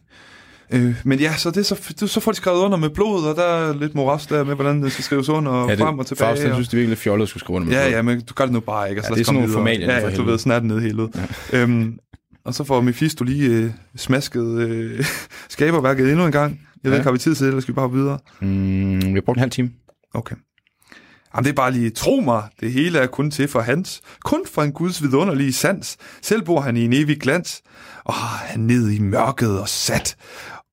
[0.74, 3.24] Øh, men ja, så, det er så, du, så får de skrevet under med blod,
[3.26, 5.82] og der er lidt moras der med, hvordan det skal skrives under, og ja, det,
[5.82, 6.28] frem og tilbage.
[6.30, 7.91] Faust, han og, synes, det er virkelig fjollet at skulle skrive under med ja, blod.
[7.95, 8.99] ja, men du gør det nu bare ikke.
[8.99, 10.82] Altså, Ja, lad det er sådan nogle formalier, Ja, ja, du ved, snart ned i
[10.82, 11.11] helvede.
[11.53, 11.61] Ja.
[11.61, 11.99] Øhm,
[12.45, 15.05] og så får Mephisto lige øh, smasket øh,
[15.49, 16.66] skaberværket endnu en gang.
[16.84, 16.95] Jeg ved Ja.
[16.97, 18.19] ikke, har vi tid til det, eller skal vi bare videre?
[18.41, 19.71] Mm, vi har brugt en halv time.
[20.13, 20.36] Okay.
[21.36, 24.01] Jamen, det er bare lige, tro mig, det hele er kun til for hans.
[24.25, 25.97] Kun for en Guds vidunderlige sans.
[26.21, 27.61] Selv bor han i en evig glans.
[28.03, 30.15] Og han ned i mørket og sat.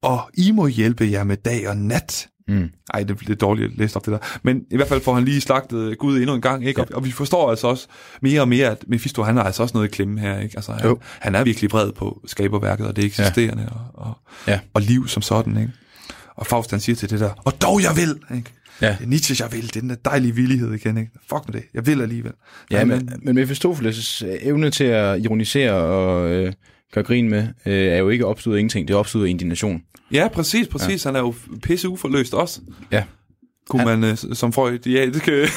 [0.03, 2.29] Og I må hjælpe jer med dag og nat.
[2.49, 2.69] Mm.
[2.95, 4.19] Ej, det er lidt dårligt at læse op det der.
[4.43, 6.81] Men i hvert fald får han lige slagtet Gud endnu en gang, ikke?
[6.81, 7.87] Og, og vi forstår altså også
[8.23, 10.57] mere og mere, at Mephisto, han har altså også noget i klemme her, ikke?
[10.57, 10.99] Altså, han, Jo.
[11.21, 13.69] han er virkelig vred på skaberværket og det eksisterende ja.
[13.69, 14.61] og, og, Ja.
[14.75, 15.73] og liv som sådan, ikke?
[16.37, 18.51] Og Faust, han siger til det der, og dog jeg vil, ikke?
[18.81, 18.89] Ja.
[18.99, 19.63] Det er Nietzsche, jeg vil.
[19.63, 21.11] Det er den der dejlige villighed igen, ikke?
[21.29, 21.63] Fuck med det.
[21.75, 22.33] Jeg vil alligevel.
[22.71, 26.53] Ja, men, men Mephistopheles' evne til at ironisere og øh,
[26.93, 28.89] gøre grin med, øh, er jo ikke opstået af ingenting.
[28.89, 29.83] Det er opstået af indignation.
[30.13, 31.05] Ja, præcis, præcis.
[31.05, 31.09] Ja.
[31.09, 32.61] Han er jo pisse uforløst også.
[32.93, 33.05] Ja.
[33.69, 35.35] Kunne han, man øh, som Freud, ja, det kan,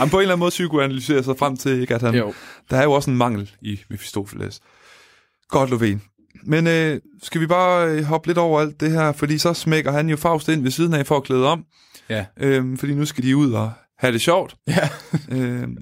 [0.00, 2.34] han på en eller anden måde psykoanalysere sig frem til, ikke, at han, Jo.
[2.70, 4.60] der er jo også en mangel i Mephistopheles.
[5.48, 6.15] Godt, Lovén.
[6.46, 9.92] Men øh, skal vi bare øh, hoppe lidt over alt det her, fordi så smækker
[9.92, 11.64] han jo Faust ind ved siden af for at klæde om,
[12.08, 12.24] Ja.
[12.36, 14.56] øhm, fordi nu skal de ud og have det sjovt.
[14.68, 14.88] Ja,
[15.30, 15.76] Øhm,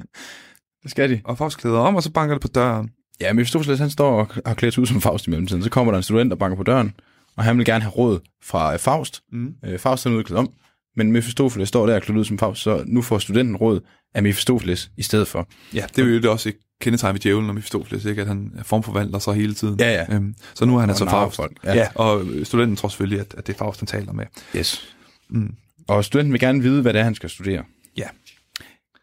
[0.82, 1.20] det skal de.
[1.24, 2.90] og Faust klæder om, og så banker det på døren.
[3.20, 5.62] Ja, Mephistopheles han står og har klædt sig ud som Faust i mellemtiden.
[5.62, 6.94] Så kommer der en student og banker på døren,
[7.36, 9.22] og han vil gerne have råd fra øh, Faust.
[9.32, 9.54] Mm.
[9.64, 10.48] Øh, Faust er nu klædt om,
[10.96, 13.80] men Mephistopheles står der og klædt ud som Faust, så nu får studenten råd
[14.14, 15.48] af Mephistopheles i stedet for.
[15.74, 18.22] Ja, det er jo det også et kendetegn ved djævlen og Mephistopheles, ikke?
[18.22, 19.76] at han formforvandler sig hele tiden.
[19.80, 20.14] Ja, ja.
[20.14, 21.36] Øhm, så nu er han altså Faust.
[21.36, 21.74] folk, Ja.
[21.74, 21.88] ja.
[21.94, 24.24] og studenten tror selvfølgelig, at, at det er Faust, han taler med.
[24.56, 24.88] Yes.
[25.30, 25.54] Mm.
[25.88, 27.62] Og studenten vil gerne vide, hvad det er, han skal studere.
[27.96, 28.06] Ja.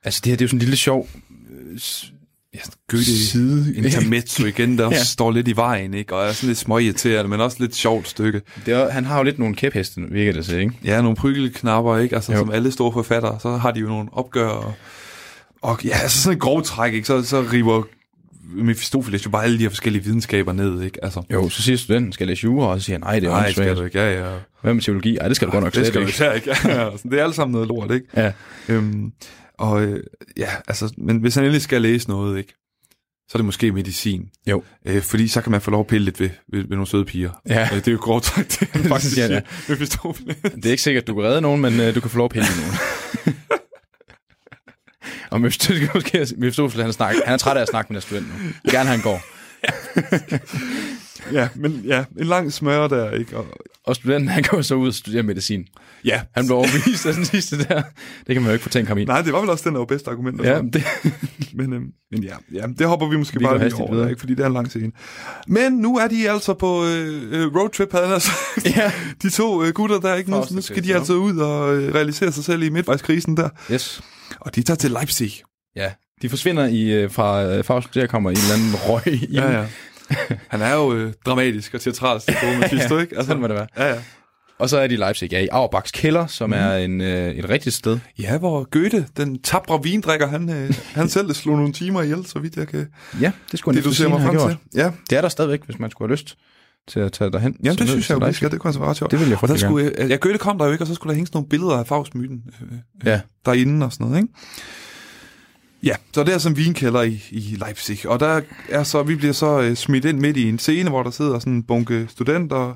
[0.04, 1.08] Altså, det her det er jo sådan en lille sjov
[1.72, 1.80] øh,
[2.54, 3.76] Ja, Goethe side.
[3.78, 5.04] intermezzo igen, der Ja.
[5.04, 6.16] står lidt i vejen, ikke?
[6.16, 8.42] og er sådan lidt småirriterende, men også lidt sjovt stykke.
[8.66, 10.74] Det er, han har jo lidt nogle kæpheste, virker det til, ikke?
[10.84, 12.16] Ja, nogle prygelknapper, ikke?
[12.16, 12.38] Altså, Jo.
[12.38, 14.74] som alle store forfattere, så har de jo nogle opgør, og,
[15.62, 17.08] og ja, altså sådan en grov træk, ikke?
[17.08, 17.84] Så, så river
[18.54, 21.04] Mephistopheles jo bare alle de her forskellige videnskaber ned, ikke?
[21.04, 23.28] Altså, Jo, så siger studenten, skal jeg læse jura, og så siger han, nej, det
[23.28, 24.38] er nej, skal du ikke, ja, ja.
[24.62, 25.18] Hvad med teologi?
[25.18, 26.36] Ej, det skal du godt nok det slet skal du ikke.
[26.52, 26.70] ikke.
[26.74, 26.90] Ja, ja.
[27.04, 28.06] det er alt sammen noget lort, ikke?
[28.16, 28.32] Ja.
[28.70, 29.12] Øhm,
[29.60, 30.04] og øh,
[30.38, 32.54] ja, altså, men hvis han endelig skal læse noget, ikke?
[33.30, 34.30] Så er det måske medicin.
[34.48, 34.64] Jo.
[34.86, 37.06] Øh, fordi så kan man få lov at pille lidt ved, ved, ved nogle søde
[37.06, 37.30] piger.
[37.50, 37.64] Ja.
[37.64, 39.34] Øh, det er jo grov træk, det faktisk siger.
[39.34, 39.42] ja.
[39.70, 40.36] Mephistopheles.
[40.56, 42.26] Det er ikke sikkert, at du kan redde nogen, men øh, du kan få lov
[42.26, 42.74] at pille nogen.
[45.32, 48.28] og Mephistopheles, måske, Mephistopheles, han, snak, han er træt af at snakke med deres student
[48.28, 48.72] nu.
[48.72, 49.22] Gerne han går.
[51.34, 53.38] Ja, men ja, en lang smør der, ikke?
[53.38, 53.46] Og,
[53.86, 55.66] Og studenten, han går så ud og studerer medicin.
[56.06, 57.82] ja, Han blev overbevist af den sidste der.
[58.28, 59.06] Det kan man jo ikke få tænkt ham i.
[59.06, 60.44] nej, det var vel også den, der var bedste argument.
[60.44, 60.84] Ja, det,
[61.54, 64.10] Men, øhm, men ja, ja, det hopper vi måske Vi bare lige over, videre.
[64.10, 64.20] ikke?
[64.20, 64.92] fordi det er en lang scene.
[65.48, 68.76] Men nu er de altså på øh, øh, roadtrip, havde han sagt.
[68.78, 68.92] ja.
[69.22, 70.32] De to øh, gutter der, ikke?
[70.32, 73.50] Nu, nu skal de altså ud og øh, realisere sig selv i midtvejskrisen der.
[73.72, 74.02] Yes.
[74.40, 75.42] Og de tager til Leipzig.
[75.76, 75.92] Ja.
[76.22, 79.28] De forsvinder i, øh, fra øh, Faust, der kommer en eller anden røg i.
[79.34, 79.66] Ja, ja.
[80.48, 83.16] Han er jo øh, dramatisk og teatralsk, det gode Mephisto, ikke?
[83.16, 83.68] Altså, Sådan må det være.
[83.78, 84.00] Ja, ja.
[84.60, 86.54] Og så er de i Leipzig, ja, i Auerbachs kælder, som mm.
[86.54, 88.00] er en, øh, et rigtigt sted.
[88.20, 92.40] ja, hvor Goethe, den tabre vindrikker, han, øh, han selv slog nogle timer ihjel, så
[92.40, 92.88] vidt jeg kan
[93.22, 94.58] Ja, det skulle det, du ser mig frem til.
[94.76, 96.38] Ja, Det er der stadigvæk, hvis man skulle have lyst
[96.88, 97.56] til at tage derhen.
[97.64, 98.38] Jamen, Så det synes jeg jo, det Leipzig.
[98.38, 98.52] skal.
[98.52, 99.12] Det kunne være ret sjovt.
[99.12, 100.96] Det vil jeg Og der skulle, øh, ja, Goethe kom der jo ikke, og så
[100.96, 103.22] skulle der hænge sådan nogle billeder af Faust-myten øh, Ja.
[103.46, 104.34] derinde og sådan noget, ikke?
[105.84, 108.10] Ja, så det er som vinkælder i, i Leipzig.
[108.10, 111.04] Og der er så, vi bliver så øh, smidt ind midt i en scene, hvor
[111.04, 112.74] der sidder sådan en bunke studenter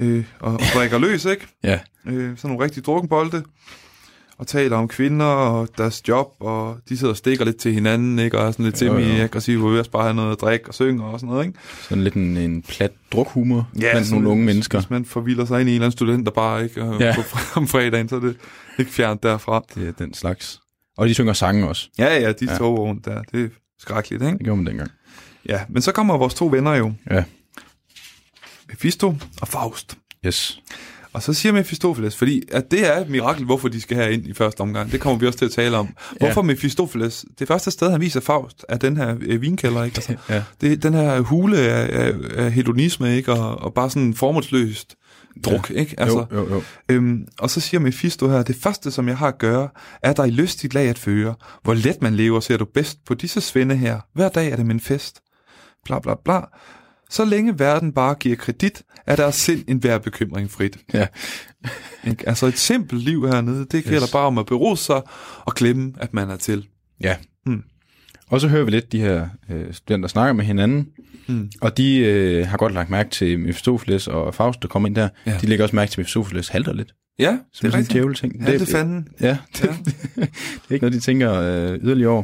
[0.00, 1.46] øh, og, og drikker løs, ikke?
[1.64, 1.78] Ja.
[2.06, 3.42] Øh, sådan nogle rigtig drukkenbolde.
[4.38, 8.18] Og taler om kvinder og deres job, og de sidder og stikker lidt til hinanden,
[8.18, 8.38] ikke?
[8.38, 11.04] Og er sådan lidt semi-aggressive, og vil også bare have noget at drikke og synge
[11.04, 11.58] og sådan noget, ikke?
[11.88, 14.78] Sådan lidt en, en plat drukhumor ja, blandt sådan nogle unge mennesker.
[14.78, 17.14] Hvis man forvilder sig ind i en eller anden student, der bare ikke Ja.
[17.16, 17.22] på,
[17.60, 18.36] om fredagen, så er det
[18.78, 19.62] ikke fjernt derfra.
[19.74, 20.60] Det er den slags.
[20.96, 21.88] Og de synger sange også.
[21.98, 22.52] Ja, ja, de Ja.
[22.52, 22.58] ja.
[22.58, 23.22] tog rundt der.
[23.22, 24.38] Det er skrækkeligt, ikke?
[24.38, 24.90] Det gjorde man dengang.
[25.48, 26.92] Ja, men så kommer vores to venner jo.
[27.10, 27.24] Ja.
[28.68, 29.98] Mephisto og Faust.
[30.26, 30.60] Yes.
[31.12, 34.26] Og så siger Mephistopheles, fordi at det er et mirakel, hvorfor de skal have ind
[34.26, 34.92] i første omgang.
[34.92, 35.88] Det kommer vi også til at tale om.
[36.20, 39.94] Hvorfor Mephistopheles, det første sted, han viser Faust, er den her øh, vinkælder, ikke?
[39.96, 40.42] Altså, Ja.
[40.60, 42.14] det, den her hule af, af,
[42.44, 43.32] af hedonisme, ikke?
[43.32, 44.94] Og, og bare sådan formålsløst
[45.44, 45.74] druk, ja.
[45.74, 45.94] ikke?
[46.00, 46.62] Altså, jo, jo, jo.
[46.88, 49.68] Øhm, og så siger Mephisto her, det første, som jeg har at gøre,
[50.02, 51.34] er dig lystigt lag at føre.
[51.62, 54.00] Hvor let man lever, ser du bedst på disse svende her.
[54.14, 55.20] Hver dag er det min fest.
[55.84, 56.40] Bla bla bla.
[57.10, 60.78] Så længe verden bare giver kredit, er deres sind en hver bekymring frit.
[60.94, 61.06] Ja.
[62.06, 62.28] Ikke?
[62.28, 64.12] Altså et simpelt liv hernede, det gælder Yes.
[64.12, 65.02] bare om at bero sig
[65.44, 66.66] og glemme, at man er til.
[67.00, 67.16] Ja.
[67.46, 67.62] Mm.
[68.32, 70.88] Og så hører vi lidt de her øh, studenter snakke med hinanden,
[71.28, 71.50] Mm.
[71.60, 75.08] og de øh, har godt lagt mærke til Mephistopheles og Faust, der kommer ind der.
[75.26, 75.30] Ja.
[75.30, 75.38] Ja.
[75.40, 76.94] De lægger også mærke til, at Mephistopheles halter lidt.
[77.18, 77.92] Ja, Som det er rigtigt.
[77.92, 78.42] djævel-ting.
[78.46, 79.08] Ja, det fanden.
[79.20, 79.68] Ja, det, Ja.
[80.16, 82.22] det er ikke noget, de tænker øh, yderligere over.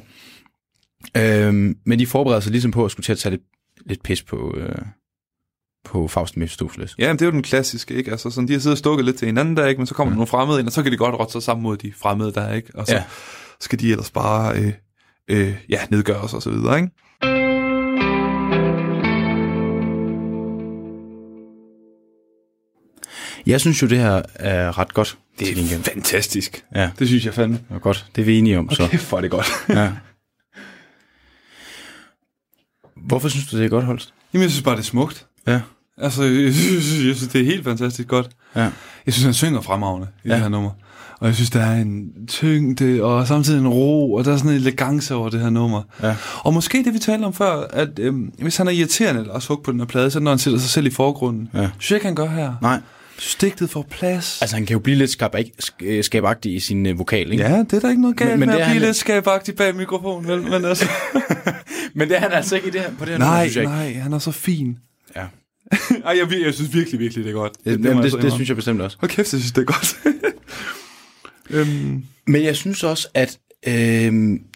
[1.17, 3.43] Øhm, men de forbereder sig ligesom på at skulle til at tage lidt,
[3.87, 4.77] lidt pis på, øh,
[5.85, 6.95] på Faust Mephistopheles.
[6.99, 8.11] Ja, men det er jo den klassiske, ikke?
[8.11, 9.79] Altså sådan, de har siddet og stukket lidt til hinanden der, ikke?
[9.79, 10.17] Men så kommer mm.
[10.17, 12.53] nogle fremmede ind, og så kan de godt rotte sig sammen mod de fremmede der,
[12.53, 12.71] ikke?
[12.75, 12.99] Og så ja.
[12.99, 13.05] Ja.
[13.61, 14.73] skal de ellers bare, øh,
[15.29, 16.91] øh, ja, nedgøres og så videre, ikke?
[23.47, 25.19] Jeg synes jo, det her er ret godt.
[25.39, 25.83] til gengæld.
[25.83, 26.65] fantastisk.
[26.75, 27.57] Ja, Det synes jeg fandme.
[27.69, 28.07] det er godt.
[28.17, 28.85] Det er vi enige om, så.
[28.85, 29.47] Okay, for er det godt.
[29.69, 29.93] Ja.
[33.07, 34.15] Hvorfor synes du, det er godt, Holst?
[34.35, 35.27] Jamen, jeg synes bare, det er smukt.
[35.47, 35.61] Ja.
[36.01, 38.29] Altså, jeg synes, jeg synes det er helt fantastisk godt.
[38.57, 38.61] Ja.
[39.07, 40.35] Jeg synes, han synger fremragende i ja.
[40.35, 40.71] Det her nummer.
[41.21, 44.51] Og jeg synes, der er en tyngde, og samtidig en ro, og der er sådan
[44.51, 45.83] en elegance over det her nummer.
[46.03, 46.15] Ja.
[46.39, 49.61] Og måske det, vi talte om før, at øhm, hvis han er irriterende, Lars Hug
[49.65, 51.49] på den her plade, så når han sætter sig selv i forgrunden.
[51.55, 51.59] Ja.
[51.79, 52.55] Synes jeg ikke, han gør her.
[52.63, 52.81] Nej.
[53.41, 54.39] Digtet får plads.
[54.43, 57.45] Altså, han kan jo blive lidt skab- sk- skabagtig i sin øh, vokal, ikke?
[57.45, 59.55] Ja, det er der ikke noget galt Men- men, med at blive han- lidt skabagtig
[59.57, 60.43] bag mikrofonen, vel?
[60.43, 60.89] Men altså,
[61.95, 63.57] Men det er han altså ikke i det her, på det her nej, nummer, synes
[63.57, 63.73] jeg ikke.
[63.73, 64.79] nej, han er så fin.
[65.17, 65.25] Ja.
[66.05, 67.53] Ej, jeg, jeg synes virkelig, virkelig, det er godt.
[67.65, 68.97] Det, må det, det, synes jeg bestemt også.
[69.01, 69.99] Hold kæft, jeg synes, det er godt.
[71.51, 73.73] øhm, Men jeg synes også, at øh,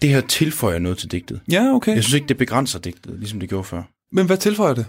[0.02, 1.40] det her tilføjer noget til digtet.
[1.50, 1.94] ja, okay.
[1.94, 3.82] Jeg synes ikke, det begrænser digtet, ligesom det gjorde før.
[4.12, 4.86] Men hvad tilføjer det?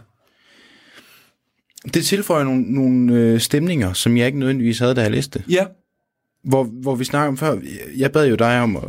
[1.93, 5.53] Det tilføjer nogle, nogle øh, stemninger, som jeg ikke nødvendigvis havde, da jeg læste det.
[5.53, 5.65] Ja.
[6.43, 7.57] Hvor, hvor vi snakker om før,
[7.97, 8.83] jeg bad jo dig om at,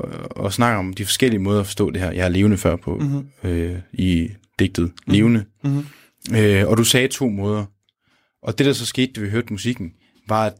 [0.46, 2.10] at snakke om de forskellige måder at forstå det her.
[2.12, 3.26] Jeg er levende før på Mhm.
[3.50, 4.28] øh, i
[4.58, 4.92] digtet.
[5.06, 5.44] Levende.
[5.64, 5.86] Mhm.
[6.32, 7.64] Øh, og du sagde to måder.
[8.42, 9.92] Og det, der så skete, da vi hørte musikken,
[10.28, 10.54] var, at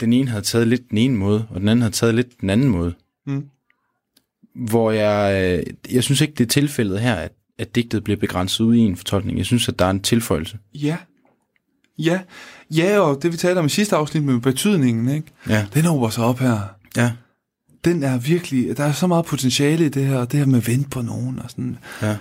[0.00, 2.50] den ene havde taget lidt den ene måde, og den anden havde taget lidt den
[2.50, 2.94] anden måde.
[3.26, 3.44] Mm.
[4.54, 8.64] Hvor jeg, øh, jeg synes ikke, det er tilfældet her, at, at digtet bliver begrænset
[8.64, 9.38] ud i en fortolkning.
[9.38, 10.58] Jeg synes, at der er en tilføjelse.
[10.74, 10.96] Ja.
[11.98, 12.20] Ja.
[12.70, 15.28] Ja, og det vi talte om i sidste afsnit med betydningen, ikke?
[15.48, 15.66] Ja.
[15.74, 16.60] Den håber sig op her.
[16.96, 17.12] Ja.
[17.84, 20.58] Den er virkelig, der er så meget potentiale i det her, og det her med
[20.58, 21.78] at vente på nogen og sådan.
[22.02, 22.16] Ja.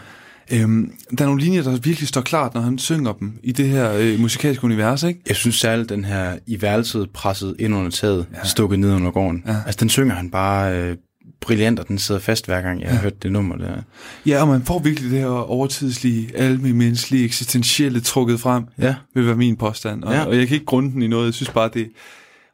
[0.51, 3.67] Øhm, der er nogle linjer, der virkelig står klart, når han synger dem i det
[3.69, 5.19] her øh, musikalske univers, ikke?
[5.27, 8.43] Jeg synes særligt, den her i værelset presset ind under taget, ja.
[8.47, 9.43] stukket ned under gården.
[9.47, 9.55] Ja.
[9.65, 10.97] Altså, den synger han bare øh,
[11.41, 13.81] brillant, og den sidder fast hver gang, jeg har hørt det nummer der.
[14.25, 18.95] Ja, og man får virkelig det her overtidslige, almindelige, eksistentielle trukket frem, Ja.
[19.15, 20.03] vil være min påstand.
[20.03, 20.19] Og, ja.
[20.19, 20.25] Ja.
[20.25, 21.89] og jeg kan ikke grunde den i noget, jeg synes bare, det...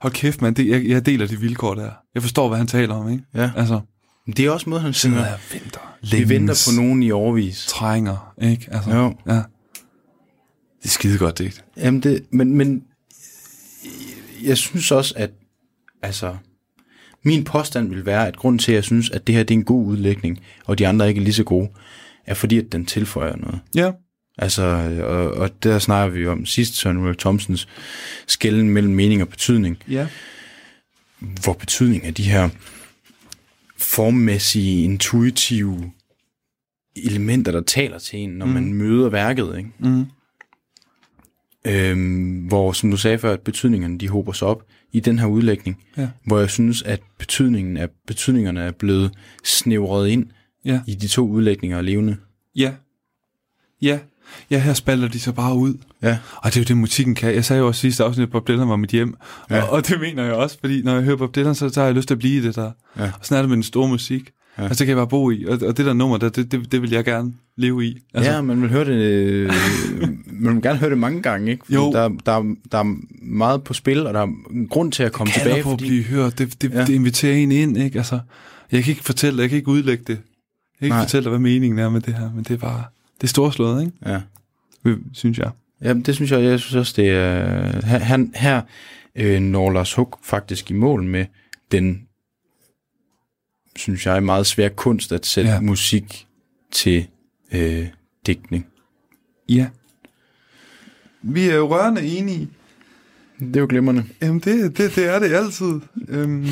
[0.01, 1.89] Hold kæft, man, det, jeg, jeg deler de vilkår der.
[2.15, 3.23] Jeg forstår, hvad han taler om, ikke?
[3.35, 3.51] Ja.
[3.55, 3.79] Altså,
[4.27, 5.17] Men det er også måde, han synger.
[5.17, 5.25] der
[6.11, 6.17] venter.
[6.27, 7.65] Vi venter på nogen i overvis.
[7.69, 8.67] Trænger, ikke?
[8.71, 9.15] Altså, Jo.
[9.27, 9.33] ja.
[10.83, 11.65] Det er skide godt digt.
[11.77, 12.83] Jamen det, men, men
[14.43, 15.31] jeg synes også, at
[16.01, 16.35] altså,
[17.23, 19.57] min påstand vil være, at grunden til, at jeg synes, at det her det er
[19.59, 21.69] en god udlægning, og de andre ikke er lige så gode,
[22.25, 23.59] er fordi, at den tilføjer noget.
[23.75, 23.91] Ja.
[24.37, 24.63] Altså,
[25.07, 27.67] og, og der snakker vi om sidst, Søren Ulrik Thomsens
[28.27, 30.07] skælden mellem mening og betydning, Ja.
[31.43, 32.49] hvor betydning af de her
[33.83, 35.91] formmæssige, intuitive
[36.95, 38.51] elementer, der taler til en, når mm.
[38.51, 39.69] man møder værket, ikke?
[39.79, 40.05] Mm.
[41.67, 45.25] Øhm, hvor, som du sagde før, at betydningerne de hober sig op i den her
[45.25, 46.09] udlægning, Ja.
[46.25, 49.11] hvor jeg synes, at betydningen af, betydningerne er blevet
[49.43, 50.25] snævret ind
[50.65, 50.81] Ja.
[50.87, 52.17] i de to udlægninger af levende.
[52.55, 52.73] Ja.
[53.81, 53.99] Ja.
[54.51, 55.73] Ja, her spalter de så bare ud.
[56.01, 56.17] Ja.
[56.35, 57.33] Og det er jo det, musikken kan.
[57.35, 59.15] Jeg sagde jo også sidste afsnit, at Bob Dylan var mit hjem.
[59.49, 59.61] Ja.
[59.63, 61.87] Og, og, det mener jeg også, fordi når jeg hører Bob Dylan, så, så har
[61.87, 62.71] jeg lyst til at blive i det der.
[62.97, 63.03] Ja.
[63.03, 64.31] Og sådan er det med den store musik.
[64.57, 64.63] Ja.
[64.63, 64.69] Ja.
[64.69, 65.45] Og så kan jeg bare bo i.
[65.45, 67.97] Og, og det der nummer, der, det, det, det vil jeg gerne leve i.
[68.13, 69.51] Altså, ja, man vil høre det, øh,
[70.25, 71.65] man vil gerne høre det mange gange, ikke?
[71.65, 71.91] Fordi Jo.
[71.91, 75.11] Der, der, er- der er meget på spil, og der er en grund til at
[75.11, 75.83] komme kalder tilbage, på fordi...
[75.83, 76.37] at blive hørt.
[76.39, 76.79] Det, det, ja.
[76.79, 76.85] Ja.
[76.85, 77.97] det inviterer en ind, ikke?
[77.97, 78.19] Altså,
[78.71, 80.13] jeg kan ikke fortælle, jeg kan ikke udlægge det.
[80.13, 80.17] Jeg
[80.79, 81.03] kan ikke Nej.
[81.03, 82.83] fortælle dig, hvad meningen er med det her, men det er bare,
[83.21, 83.97] det er storslået, ikke?
[84.05, 84.21] Ja.
[85.13, 85.51] Synes jeg.
[85.81, 87.85] Jamen, det synes jeg, jeg synes også, det er...
[87.85, 88.61] Her, han, her
[89.15, 91.25] øh, når Lars Hug faktisk i mål med
[91.71, 92.07] den,
[93.75, 95.55] synes jeg, meget svær kunst at sætte Ja.
[95.55, 95.61] ja.
[95.61, 96.27] musik
[96.71, 97.07] til
[97.51, 97.87] øh,
[98.25, 98.67] digtning.
[99.49, 99.67] Ja.
[101.21, 102.49] Vi er jo rørende enige.
[103.39, 104.05] Det er jo glimrende.
[104.21, 105.79] Jamen, det, det, det er det altid.
[106.07, 106.47] Øhm,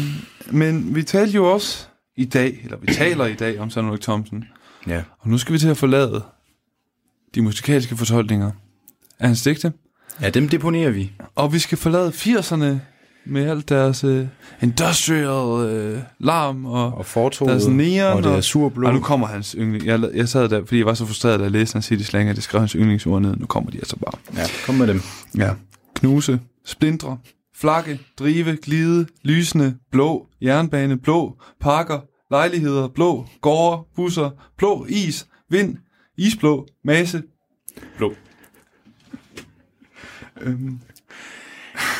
[0.52, 4.02] men vi talte jo også i dag, eller vi taler i dag om Søren Ulrik
[4.02, 4.46] Thomsen.
[4.88, 5.04] Ja.
[5.20, 6.24] Og nu skal vi til at forlade
[7.36, 8.52] de musikalske fortolkninger
[9.20, 9.74] af hans digte.
[10.22, 11.12] Ja, dem deponerer vi.
[11.36, 12.66] Og vi skal forlade 80'erne
[13.26, 14.26] med alt deres uh,
[14.62, 17.52] industrial uh, larm og, Og fortoget.
[17.52, 18.14] deres neon.
[18.18, 18.88] Og det er surblå.
[18.88, 19.86] Og nu kommer hans yndling.
[19.86, 22.30] Jeg, jeg sad der, fordi jeg var så frustreret, da jeg læste hans City Slang,
[22.30, 23.36] at jeg skrev hans yndlingsord ned.
[23.38, 24.42] Nu kommer de altså bare.
[24.42, 25.02] Ja, kom med dem.
[25.38, 25.50] Ja.
[25.96, 27.18] Knuse, splindre,
[27.56, 32.00] flakke, drive, glide, lysende, blå, jernbane, blå, parker,
[32.32, 35.78] lejligheder, blå, gårde, busser, blå, is, vind,
[36.22, 37.24] isblå, masse,
[37.98, 38.16] blå.
[40.42, 40.80] Øhm,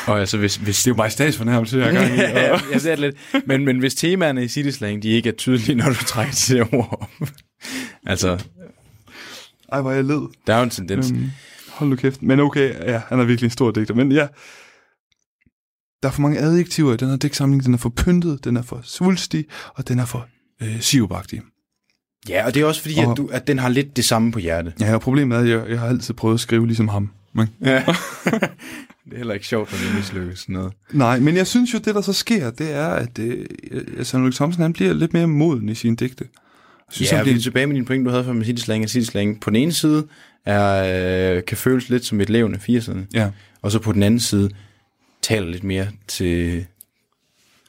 [0.06, 2.20] Og altså, hvis, hvis det er jo majestatsfornærmelse, jeg er gang i.
[2.52, 3.46] og- jeg ser det lidt.
[3.46, 6.56] Men, men hvis temaerne i City Slang, de ikke er tydelige, når du trækker til
[6.56, 7.28] det ord op.
[8.06, 8.44] altså,
[9.72, 10.20] Ej, hvor jeg led.
[10.46, 11.10] der er jo en tendens.
[11.10, 11.30] Øhm,
[11.68, 12.22] hold nu kæft.
[12.22, 13.94] Men okay, ja, han er virkelig en stor digter.
[13.94, 14.26] Men ja,
[16.02, 17.64] der er for mange adjektiver i den her digtsamling.
[17.64, 19.44] Den er for pyntet, den er for svulstig,
[19.74, 20.28] og den er for
[20.62, 21.40] øh, sivbagtig.
[22.28, 24.32] Ja, og det er også fordi, Og- at, du, at den har lidt det samme
[24.32, 24.72] på hjerte.
[24.80, 27.10] Ja, og problemet er, at jeg, jeg har altid prøvet at skrive ligesom ham.
[27.32, 27.74] Men, Ja.
[29.04, 30.72] det er heller ikke sjovt, når det mislykkes sådan noget.
[30.92, 33.46] nej, men jeg synes jo, det der så sker, det er, at øh,
[34.14, 36.24] Ulrik Thomsen, han bliver lidt mere moden i sine digte.
[36.24, 38.90] Jeg synes, Ja, han er bliver, tilbage med din point, du havde før med Slang.
[38.90, 40.06] City Slang på den ene side
[40.46, 43.30] er, øh, kan føles lidt som et levende 80'erne, ja,
[43.62, 44.50] og så på den anden side
[45.22, 46.64] taler lidt mere til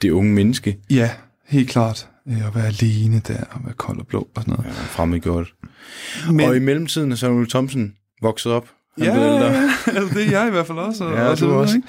[0.01, 0.77] det unge menneske.
[0.89, 1.09] ja,
[1.47, 2.09] helt klart.
[2.27, 4.65] Øh, At være alene der, og være kold og blå og sådan noget.
[4.65, 5.53] Ja, fremmedgjort.
[6.31, 8.67] Men, og i mellemtiden er Ulrik Thomsen vokset op.
[8.97, 11.03] Han ja, ja, altså, det er jeg i hvert fald også.
[11.03, 11.75] og- Ja, og du videre, også.
[11.75, 11.87] ikke?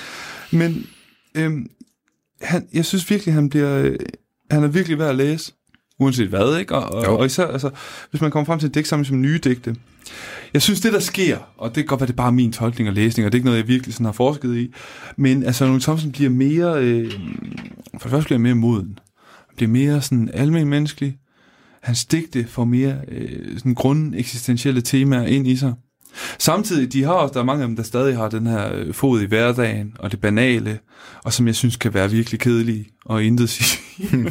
[0.56, 0.86] Men
[1.34, 1.66] øhm,
[2.42, 3.96] han, jeg synes virkelig, han bliver, øh,
[4.50, 5.52] han er virkelig værd at læse.
[6.00, 6.74] Uanset hvad, ikke?
[6.74, 7.18] Og, og, Jo.
[7.18, 7.70] og især, altså,
[8.10, 9.76] hvis man kommer frem til et digt sammen som nye digte.
[10.54, 12.88] Jeg synes, det der sker, og det kan godt være, det er bare min tolkning
[12.88, 14.74] og læsning, og det er ikke noget, jeg virkelig sådan har forsket i,
[15.16, 17.12] men altså, Søren Thomsen bliver mere, øh,
[17.92, 18.98] for det første bliver mere moden.
[19.56, 21.16] Bliver mere sådan almen menneskelig.
[21.82, 25.74] Hans digte får mere øh, sådan grundeksistentielle temaer ind i sig.
[26.38, 28.94] Samtidig, de har også, der er mange af dem, der stadig har den her øh,
[28.94, 30.78] fod i hverdagen, og det banale,
[31.24, 33.80] og som jeg synes kan være virkelig kedelige, og intet sige.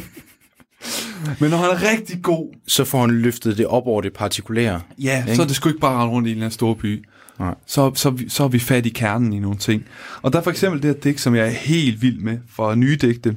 [1.40, 4.80] Men når han er rigtig god, Så får han løftet det op over det partikulære.
[5.02, 5.36] ja, Ikke?
[5.36, 7.04] så er det sgu ikke bare rundt i en eller anden stor by.
[7.38, 7.54] Nej.
[7.66, 9.84] Så, så, vi- så er vi fat i kernen i nogle ting.
[10.22, 12.74] Og der er for eksempel det her digt, som jeg er helt vild med for
[12.74, 13.36] nye digte.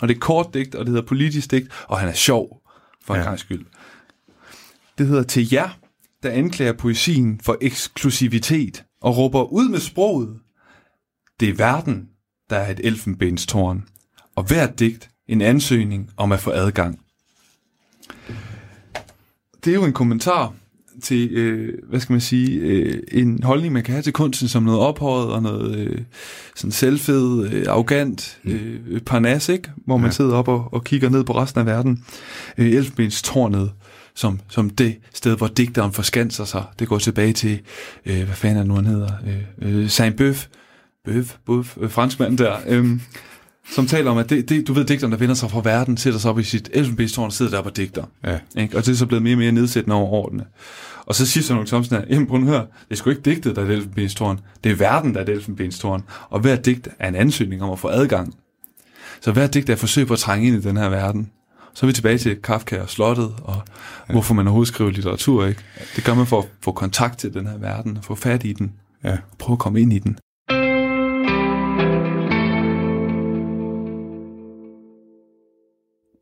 [0.00, 2.62] Og det er kort digt, og det hedder politisk digt, og han er sjov,
[3.04, 3.26] for en Ja.
[3.26, 3.66] gang skyld.
[4.98, 5.78] Det hedder til jer,
[6.22, 10.38] der anklager poesien for eksklusivitet og råber ud med sproget.
[11.40, 12.08] Det er verden,
[12.50, 13.84] der er et elfenbenstårn,
[14.36, 17.00] og hvert digt en ansøgning om at få adgang.
[19.64, 20.54] Det er jo en kommentar
[21.02, 24.62] til, øh, hvad skal man sige, øh, en holdning, man kan have til kunsten som
[24.62, 25.98] noget ophøjet og noget øh,
[26.56, 29.70] sådan selvfed, øh, arrogant øh, parnas, ikke?
[29.86, 30.12] hvor man Ja.
[30.12, 32.04] sidder op og, og kigger ned på resten af verden.
[32.58, 33.72] Øh, Elfenbenstårnet,
[34.14, 36.64] som, som det sted, hvor digteren forskanser sig.
[36.78, 37.60] Det går tilbage til,
[38.06, 39.10] øh, hvad fanden er nu, han hedder?
[39.62, 40.46] Øh, øh, Saint-Beuve,
[41.04, 42.86] Bøf, Bøf, øh, franskmand der, øh,
[43.74, 46.20] som taler om, at det, det, du ved, digteren, der vender sig fra verden, sætter
[46.20, 48.04] sig op i sit elfenbenstårn og sidder der på digter.
[48.24, 48.38] Ja.
[48.56, 48.76] Ikke?
[48.76, 50.44] Og det er så blevet mere og mere nedsættende over årene.
[51.06, 53.56] Og så siger Søren Thomsen, at jamen, prøv at høre, det er sgu ikke digtet,
[53.56, 54.40] der er et elfenbenstårn.
[54.64, 56.04] Det er verden, der er et elfenbenstårn.
[56.30, 58.34] Og hver digt er en ansøgning om at få adgang.
[59.20, 61.30] Så hver digt er et forsøg på at trænge ind i den her verden.
[61.74, 63.56] Så er vi tilbage til Kafka og slottet, og
[64.08, 64.12] ja.
[64.12, 65.46] hvorfor man overhovedet skriver litteratur.
[65.46, 65.60] Ikke?
[65.96, 68.52] Det gør man for at få kontakt til den her verden, og få fat i
[68.52, 68.72] den,
[69.04, 69.12] Ja.
[69.12, 70.18] og prøve at komme ind i den.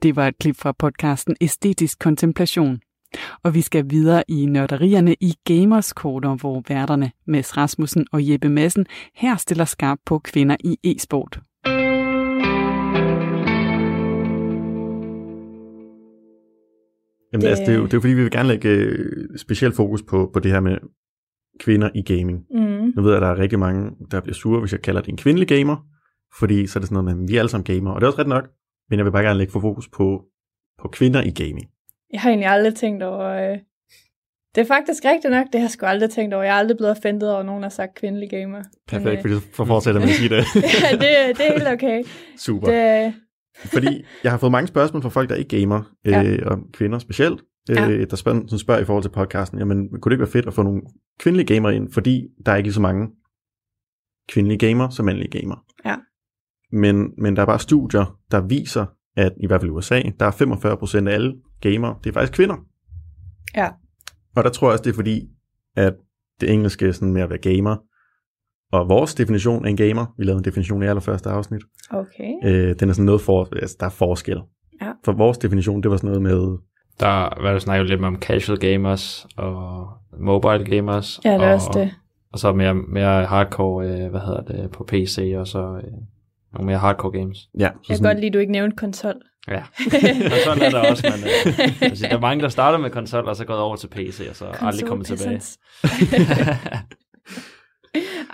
[0.07, 2.81] Det var et klip fra podcasten Æstetisk Kontemplation.
[3.43, 8.87] Og vi skal videre i nørderierne i Gamerskorter, hvor værterne Mads Rasmussen og Jeppe Madsen
[9.15, 11.41] her stiller skarp på kvinder i e-sport.
[17.33, 17.49] Jamen, det...
[17.49, 20.03] altså, det, er jo, det er jo fordi, vi vil gerne lægge øh, specielt fokus
[20.03, 20.77] på, på det her med
[21.61, 22.39] kvinder i gaming.
[22.51, 22.93] Mm.
[22.97, 25.09] Nu ved jeg, at der er rigtig mange, der bliver sure, hvis jeg kalder det
[25.09, 25.77] en kvindelig gamer,
[26.39, 28.07] fordi så er det sådan noget med, at vi er alle sammen gamer, og det
[28.07, 28.49] er også ret nok,
[28.91, 30.25] men jeg vil bare gerne lægge for fokus på,
[30.83, 31.67] på kvinder i gaming.
[32.13, 33.25] Jeg har egentlig aldrig tænkt over...
[33.53, 33.59] Øh...
[34.55, 36.45] Det er faktisk rigtigt nok, det har jeg sgu aldrig tænkt over.
[36.45, 38.63] Jeg er aldrig blevet offentet over, at nogen har sagt kvindelig gamer.
[38.89, 40.37] Perfekt, øh, fordi så fortsætter med at sige det.
[40.83, 42.05] ja, det, det er helt okay.
[42.39, 42.67] Super.
[42.71, 43.15] Det,
[43.55, 46.47] Fordi jeg har fået mange spørgsmål fra folk, der ikke gamer, øh, Ja.
[46.47, 48.05] og kvinder specielt, øh, Ja.
[48.05, 50.55] der spørger, som spørger i forhold til podcasten, jamen kunne det ikke være fedt at
[50.55, 50.83] få nogle
[51.19, 53.09] kvindelige gamer ind, fordi der er ikke lige så mange
[54.29, 55.65] kvindelige gamer som mandlige gamer.
[55.85, 55.97] Ja.
[56.73, 58.87] Men, men der er bare studier, der viser,
[59.17, 62.33] at i hvert fald i USA, der er 45% af alle gamere, det er faktisk
[62.33, 62.57] kvinder.
[63.57, 63.69] Ja.
[64.37, 65.29] Og der tror jeg også, det er fordi,
[65.77, 65.95] at
[66.41, 67.77] det engelske sådan med at være gamer,
[68.73, 72.33] og vores definition af en gamer, vi lavede en definition i allerførste afsnit, Okay.
[72.45, 74.41] øh, den er sådan noget for, altså der er forskel.
[74.83, 74.93] Ja.
[75.05, 76.59] For vores definition, det var sådan noget med,
[77.01, 79.89] Der var du snakket lidt om casual gamers og
[80.21, 81.21] mobile gamers.
[81.25, 81.91] Ja, det er og, også det.
[82.33, 85.93] Og så mere, mere hardcore, øh, hvad hedder det, på PC, og så øh,
[86.57, 87.39] nogle mere hardcore games.
[87.39, 89.15] ja, så Jeg kan sådan, godt lide, at du ikke nævnte konsol.
[89.49, 89.63] Ja,
[90.33, 93.25] og sådan er der også, men øh, altså, der er mange, der starter med konsol,
[93.25, 95.41] og så gået over til PC, og så aldrig kommet tilbage.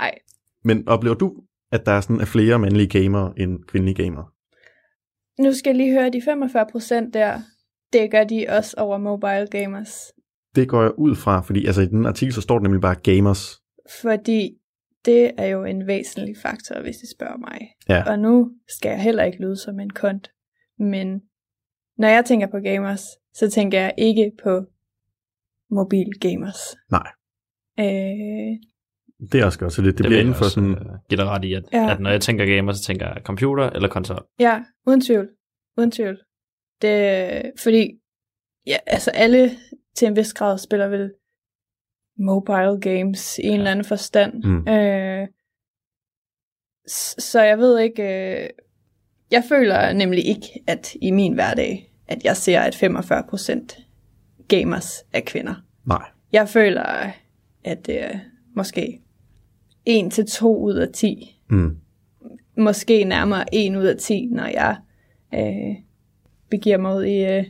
[0.01, 0.13] Ej,
[0.65, 1.33] men oplever du,
[1.73, 4.25] at der er sådan er flere mandlige gamere end kvindelige gamere?
[5.39, 7.41] nu skal jeg lige høre, de 45 procent der,
[7.93, 10.13] det gør de også over mobile gamers.
[10.55, 12.95] Det går jeg ud fra, fordi altså, i den artikel, så står det nemlig bare
[12.95, 13.61] gamers.
[14.03, 14.51] Fordi
[15.05, 17.69] det er jo en væsentlig faktor, hvis I spørger mig.
[17.89, 18.11] Ja.
[18.11, 20.31] Og nu skal jeg heller ikke lyde som en kont,
[20.79, 21.23] men
[21.99, 23.03] når jeg tænker på gamers,
[23.35, 24.65] så tænker jeg ikke på
[25.71, 26.59] mobil gamers.
[26.91, 27.11] Nej.
[27.81, 28.59] Øh,
[29.33, 30.71] Det er også godt, så det, det, det bliver inden for sådan...
[30.71, 31.93] øh, dig ret i, at, Ja.
[31.93, 34.27] at når jeg tænker gamer, så tænker jeg computer eller konsol.
[34.39, 35.29] ja, uden tvivl.
[35.79, 36.19] Uden tvivl.
[36.83, 37.91] Det, fordi,
[38.67, 39.51] ja, altså alle
[39.97, 41.13] til en vis grad spiller vel
[42.19, 43.57] mobile games i en Ja.
[43.57, 44.45] eller anden forstand.
[44.45, 44.69] Mm.
[44.69, 45.29] Øh,
[47.19, 48.49] så jeg ved ikke, øh,
[49.31, 53.87] jeg føler nemlig ikke, at i min hverdag, at jeg ser, at 45%
[54.49, 55.55] gamers er kvinder.
[55.87, 56.05] Nej.
[56.33, 56.83] Jeg føler,
[57.65, 58.19] at det er
[58.57, 59.01] måske
[59.87, 61.41] 1 til 2 ud af 10.
[61.51, 61.77] Mm.
[62.57, 64.77] Måske nærmere 1 ud af 10, når jeg
[65.35, 65.77] øh,
[66.51, 67.45] begiver mig ud i øh,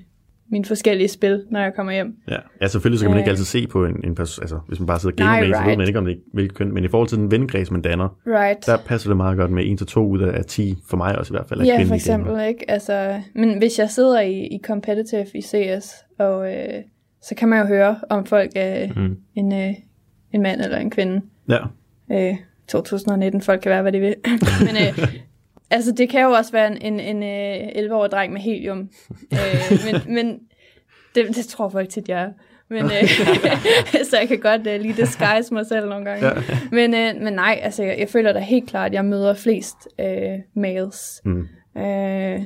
[0.52, 2.16] mine forskellige spil, når jeg kommer hjem.
[2.28, 2.36] Ja.
[2.60, 3.32] ja, selvfølgelig så kan man ikke Øh.
[3.32, 5.48] altid se på en, en person, altså hvis man bare sidder og gamer Nej, med
[5.48, 5.78] en, så ved right.
[5.78, 8.66] man ikke, om det hvilket køn, men i forhold til den vennekreds, man danner, Right.
[8.66, 9.64] der passer det meget godt med
[9.96, 12.48] 1-2 ud af 10, for mig også i hvert fald, Ja, for eksempel, gamere.
[12.48, 12.70] ikke?
[12.70, 16.82] Altså, men hvis jeg sidder i, i competitive i CS, og øh,
[17.22, 19.16] så kan man jo høre, om folk er Mm.
[19.34, 19.70] en, øh,
[20.32, 21.20] en mand eller en kvinde.
[21.48, 21.58] Ja,
[22.12, 22.34] Øh,
[22.68, 24.14] 2019, folk kan være, hvad de vil.
[24.66, 25.08] men øh,
[25.72, 28.90] altså, det kan jo også være en, en, en øh, 11-årig dreng med helium.
[29.32, 30.38] Øh, men men
[31.14, 32.30] det, det tror folk tit, jeg er.
[32.68, 33.08] Men, øh,
[34.10, 36.26] så jeg kan godt øh, lige disguise mig selv nogle gange.
[36.26, 36.32] Ja.
[36.70, 39.76] Men, øh, men nej, altså jeg, jeg føler da helt klart, at jeg møder flest
[40.00, 41.22] øh, males.
[41.24, 41.48] Mm.
[41.76, 42.40] Øh,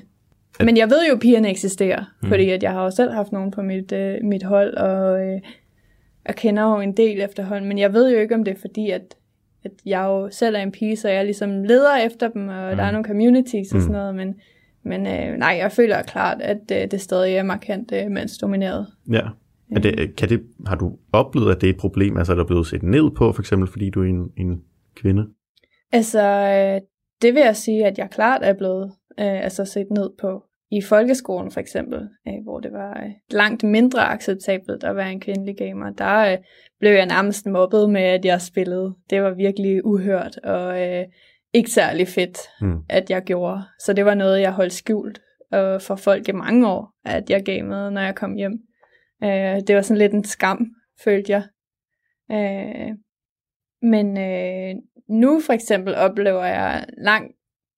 [0.61, 2.29] men jeg ved jo, at pigerne eksisterer, mm.
[2.29, 5.41] fordi at jeg har jo selv haft nogen på mit, øh, mit hold, og øh,
[6.27, 8.91] jeg kender jo en del efterhånden, men jeg ved jo ikke, om det er fordi,
[8.91, 9.15] at,
[9.67, 12.77] at jeg jo selv er en pige, så jeg ligesom leder efter dem, og mm.
[12.77, 14.35] der er nogle communities og sådan noget, men,
[14.85, 18.87] men øh, nej, jeg føler klart, at øh, det stadig er markant øh, mandsdomineret.
[19.11, 19.23] ja.
[19.71, 22.45] Er det, kan det, har du oplevet, at det er et problem, altså er der
[22.45, 24.63] blevet set ned på, for eksempel fordi du er en, en
[24.97, 25.27] kvinde?
[25.93, 26.81] Altså, øh,
[27.23, 28.85] det vil jeg sige, at jeg klart er blevet
[29.21, 30.45] øh, altså set ned på.
[30.71, 35.21] I folkeskolen for eksempel, øh, hvor det var øh, langt mindre acceptabelt at være en
[35.21, 36.39] kvindelig gamer, der øh,
[36.81, 38.95] blev jeg nærmest mobbet med, at jeg spillede.
[39.11, 41.05] Det var virkelig uhørt og øh,
[41.53, 42.79] ikke særlig fedt, Mm.
[42.89, 43.63] at jeg gjorde.
[43.79, 45.21] Så det var noget, jeg holdt skjult
[45.55, 48.59] øh, for folk i mange år, at jeg gamede, når jeg kom hjem.
[49.25, 50.67] Øh, det var sådan lidt en skam,
[51.05, 51.43] følte jeg.
[52.33, 52.95] Øh,
[53.83, 54.75] men øh,
[55.09, 57.36] nu for eksempel oplever jeg langt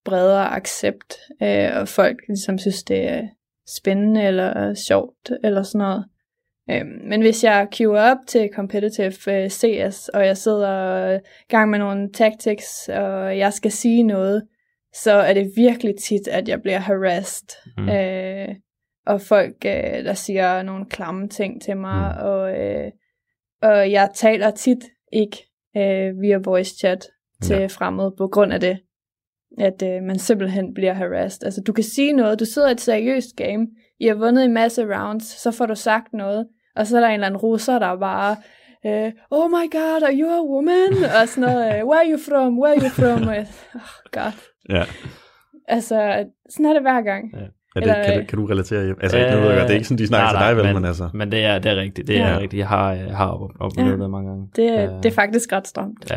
[0.08, 3.22] bredere accept, øh, og folk ligesom synes, det er
[3.68, 6.04] spændende eller sjovt eller sådan noget.
[6.70, 11.70] Øh, men hvis jeg queuer op til competitive øh, CS, og jeg sidder i gang
[11.70, 14.42] med nogle tactics, og jeg skal sige noget,
[14.94, 17.48] så er det virkelig tit, at jeg bliver harassed.
[17.76, 17.88] Mm.
[17.88, 18.54] Øh,
[19.06, 22.26] og folk, øh, der siger nogle klamme ting til mig, mm.
[22.26, 22.90] og, øh,
[23.62, 25.36] og jeg taler tit ikke
[25.76, 27.06] øh, via voice chat
[27.42, 27.66] til ja.
[27.66, 28.78] fremmede på grund af det,
[29.58, 31.44] at øh, man simpelthen bliver harassed.
[31.44, 33.66] Altså du kan sige noget, du sidder i et seriøst game,
[34.00, 36.46] I har vundet en masse rounds, så får du sagt noget,
[36.76, 38.36] og så er der en eller anden russer, der bare,
[38.86, 41.04] øh, oh my god, are you a woman?
[41.22, 43.28] og sådan noget, øh, where are you from, where are you from?
[43.28, 43.36] Og
[43.74, 44.32] oh god.
[44.70, 44.84] Ja.
[45.68, 47.24] Altså, sådan er det hver gang.
[47.34, 47.38] Ja.
[47.76, 48.94] Er det, Eller- kan, kan du relatere?
[49.02, 50.74] Altså, øh, jeg godt, det er ikke sådan, de snakker nej, til dig, vel, men,
[50.74, 51.08] men altså...
[51.14, 52.20] Men det er, det er rigtigt, det Ja.
[52.28, 52.58] er rigtigt.
[52.60, 53.96] Jeg har, jeg har op- oplevet Ja.
[54.02, 54.46] det mange gange.
[54.56, 56.10] Det, Øh, det er faktisk ret stramt.
[56.10, 56.16] Ja.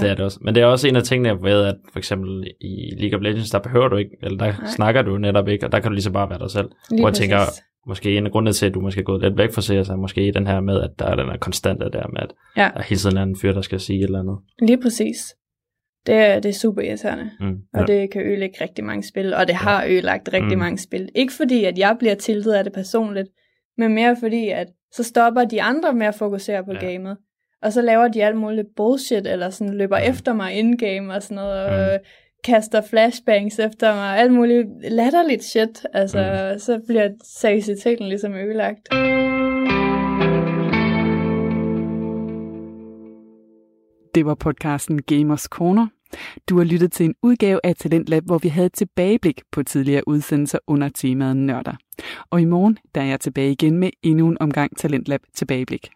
[0.00, 0.38] Det er det også.
[0.42, 3.50] Men det er også en af tingene ved, at for eksempel i League of Legends,
[3.50, 4.66] der behøver du ikke, eller der Nej.
[4.76, 6.68] Snakker du netop ikke, og der kan du lige så bare være dig selv.
[6.90, 7.38] Lige Hvor jeg tænker,
[7.86, 9.96] måske en af grundene til, at du måske er gået lidt væk fra CS, er
[9.96, 12.62] måske den her med, at der er den her konstante der med, at Ja.
[12.74, 14.38] der er hele tiden en anden fyr, der skal sige et eller andet.
[14.62, 15.16] Lige præcis.
[16.06, 17.56] Det er, det er super irriterende, Mm.
[17.74, 17.92] og Ja.
[17.92, 20.58] det kan ødelægge rigtig mange spil, og det har ødelagt rigtig Mm.
[20.58, 21.08] mange spil.
[21.14, 23.28] Ikke fordi, at jeg bliver tiltet af det personligt,
[23.78, 26.78] men mere fordi, at så stopper de andre med at fokusere på Ja.
[26.86, 27.16] gamet,
[27.62, 30.10] og så laver de alt muligt bullshit, eller sådan løber Mm.
[30.10, 32.04] efter mig in-game og sådan noget, og Mm.
[32.44, 35.86] kaster flashbangs efter mig, alt muligt latterligt shit.
[35.92, 38.88] Altså, så bliver seriøsiteten ligesom ødelagt.
[44.14, 45.86] Det var podcasten Gamers Corner.
[46.48, 50.08] Du har lyttet til en udgave af Talentlab, hvor vi havde et tilbageblik på tidligere
[50.08, 51.72] udsendelser under temaet nørder.
[52.30, 55.90] Og i morgen der er jeg tilbage igen med endnu en omgang Talentlab tilbageblik.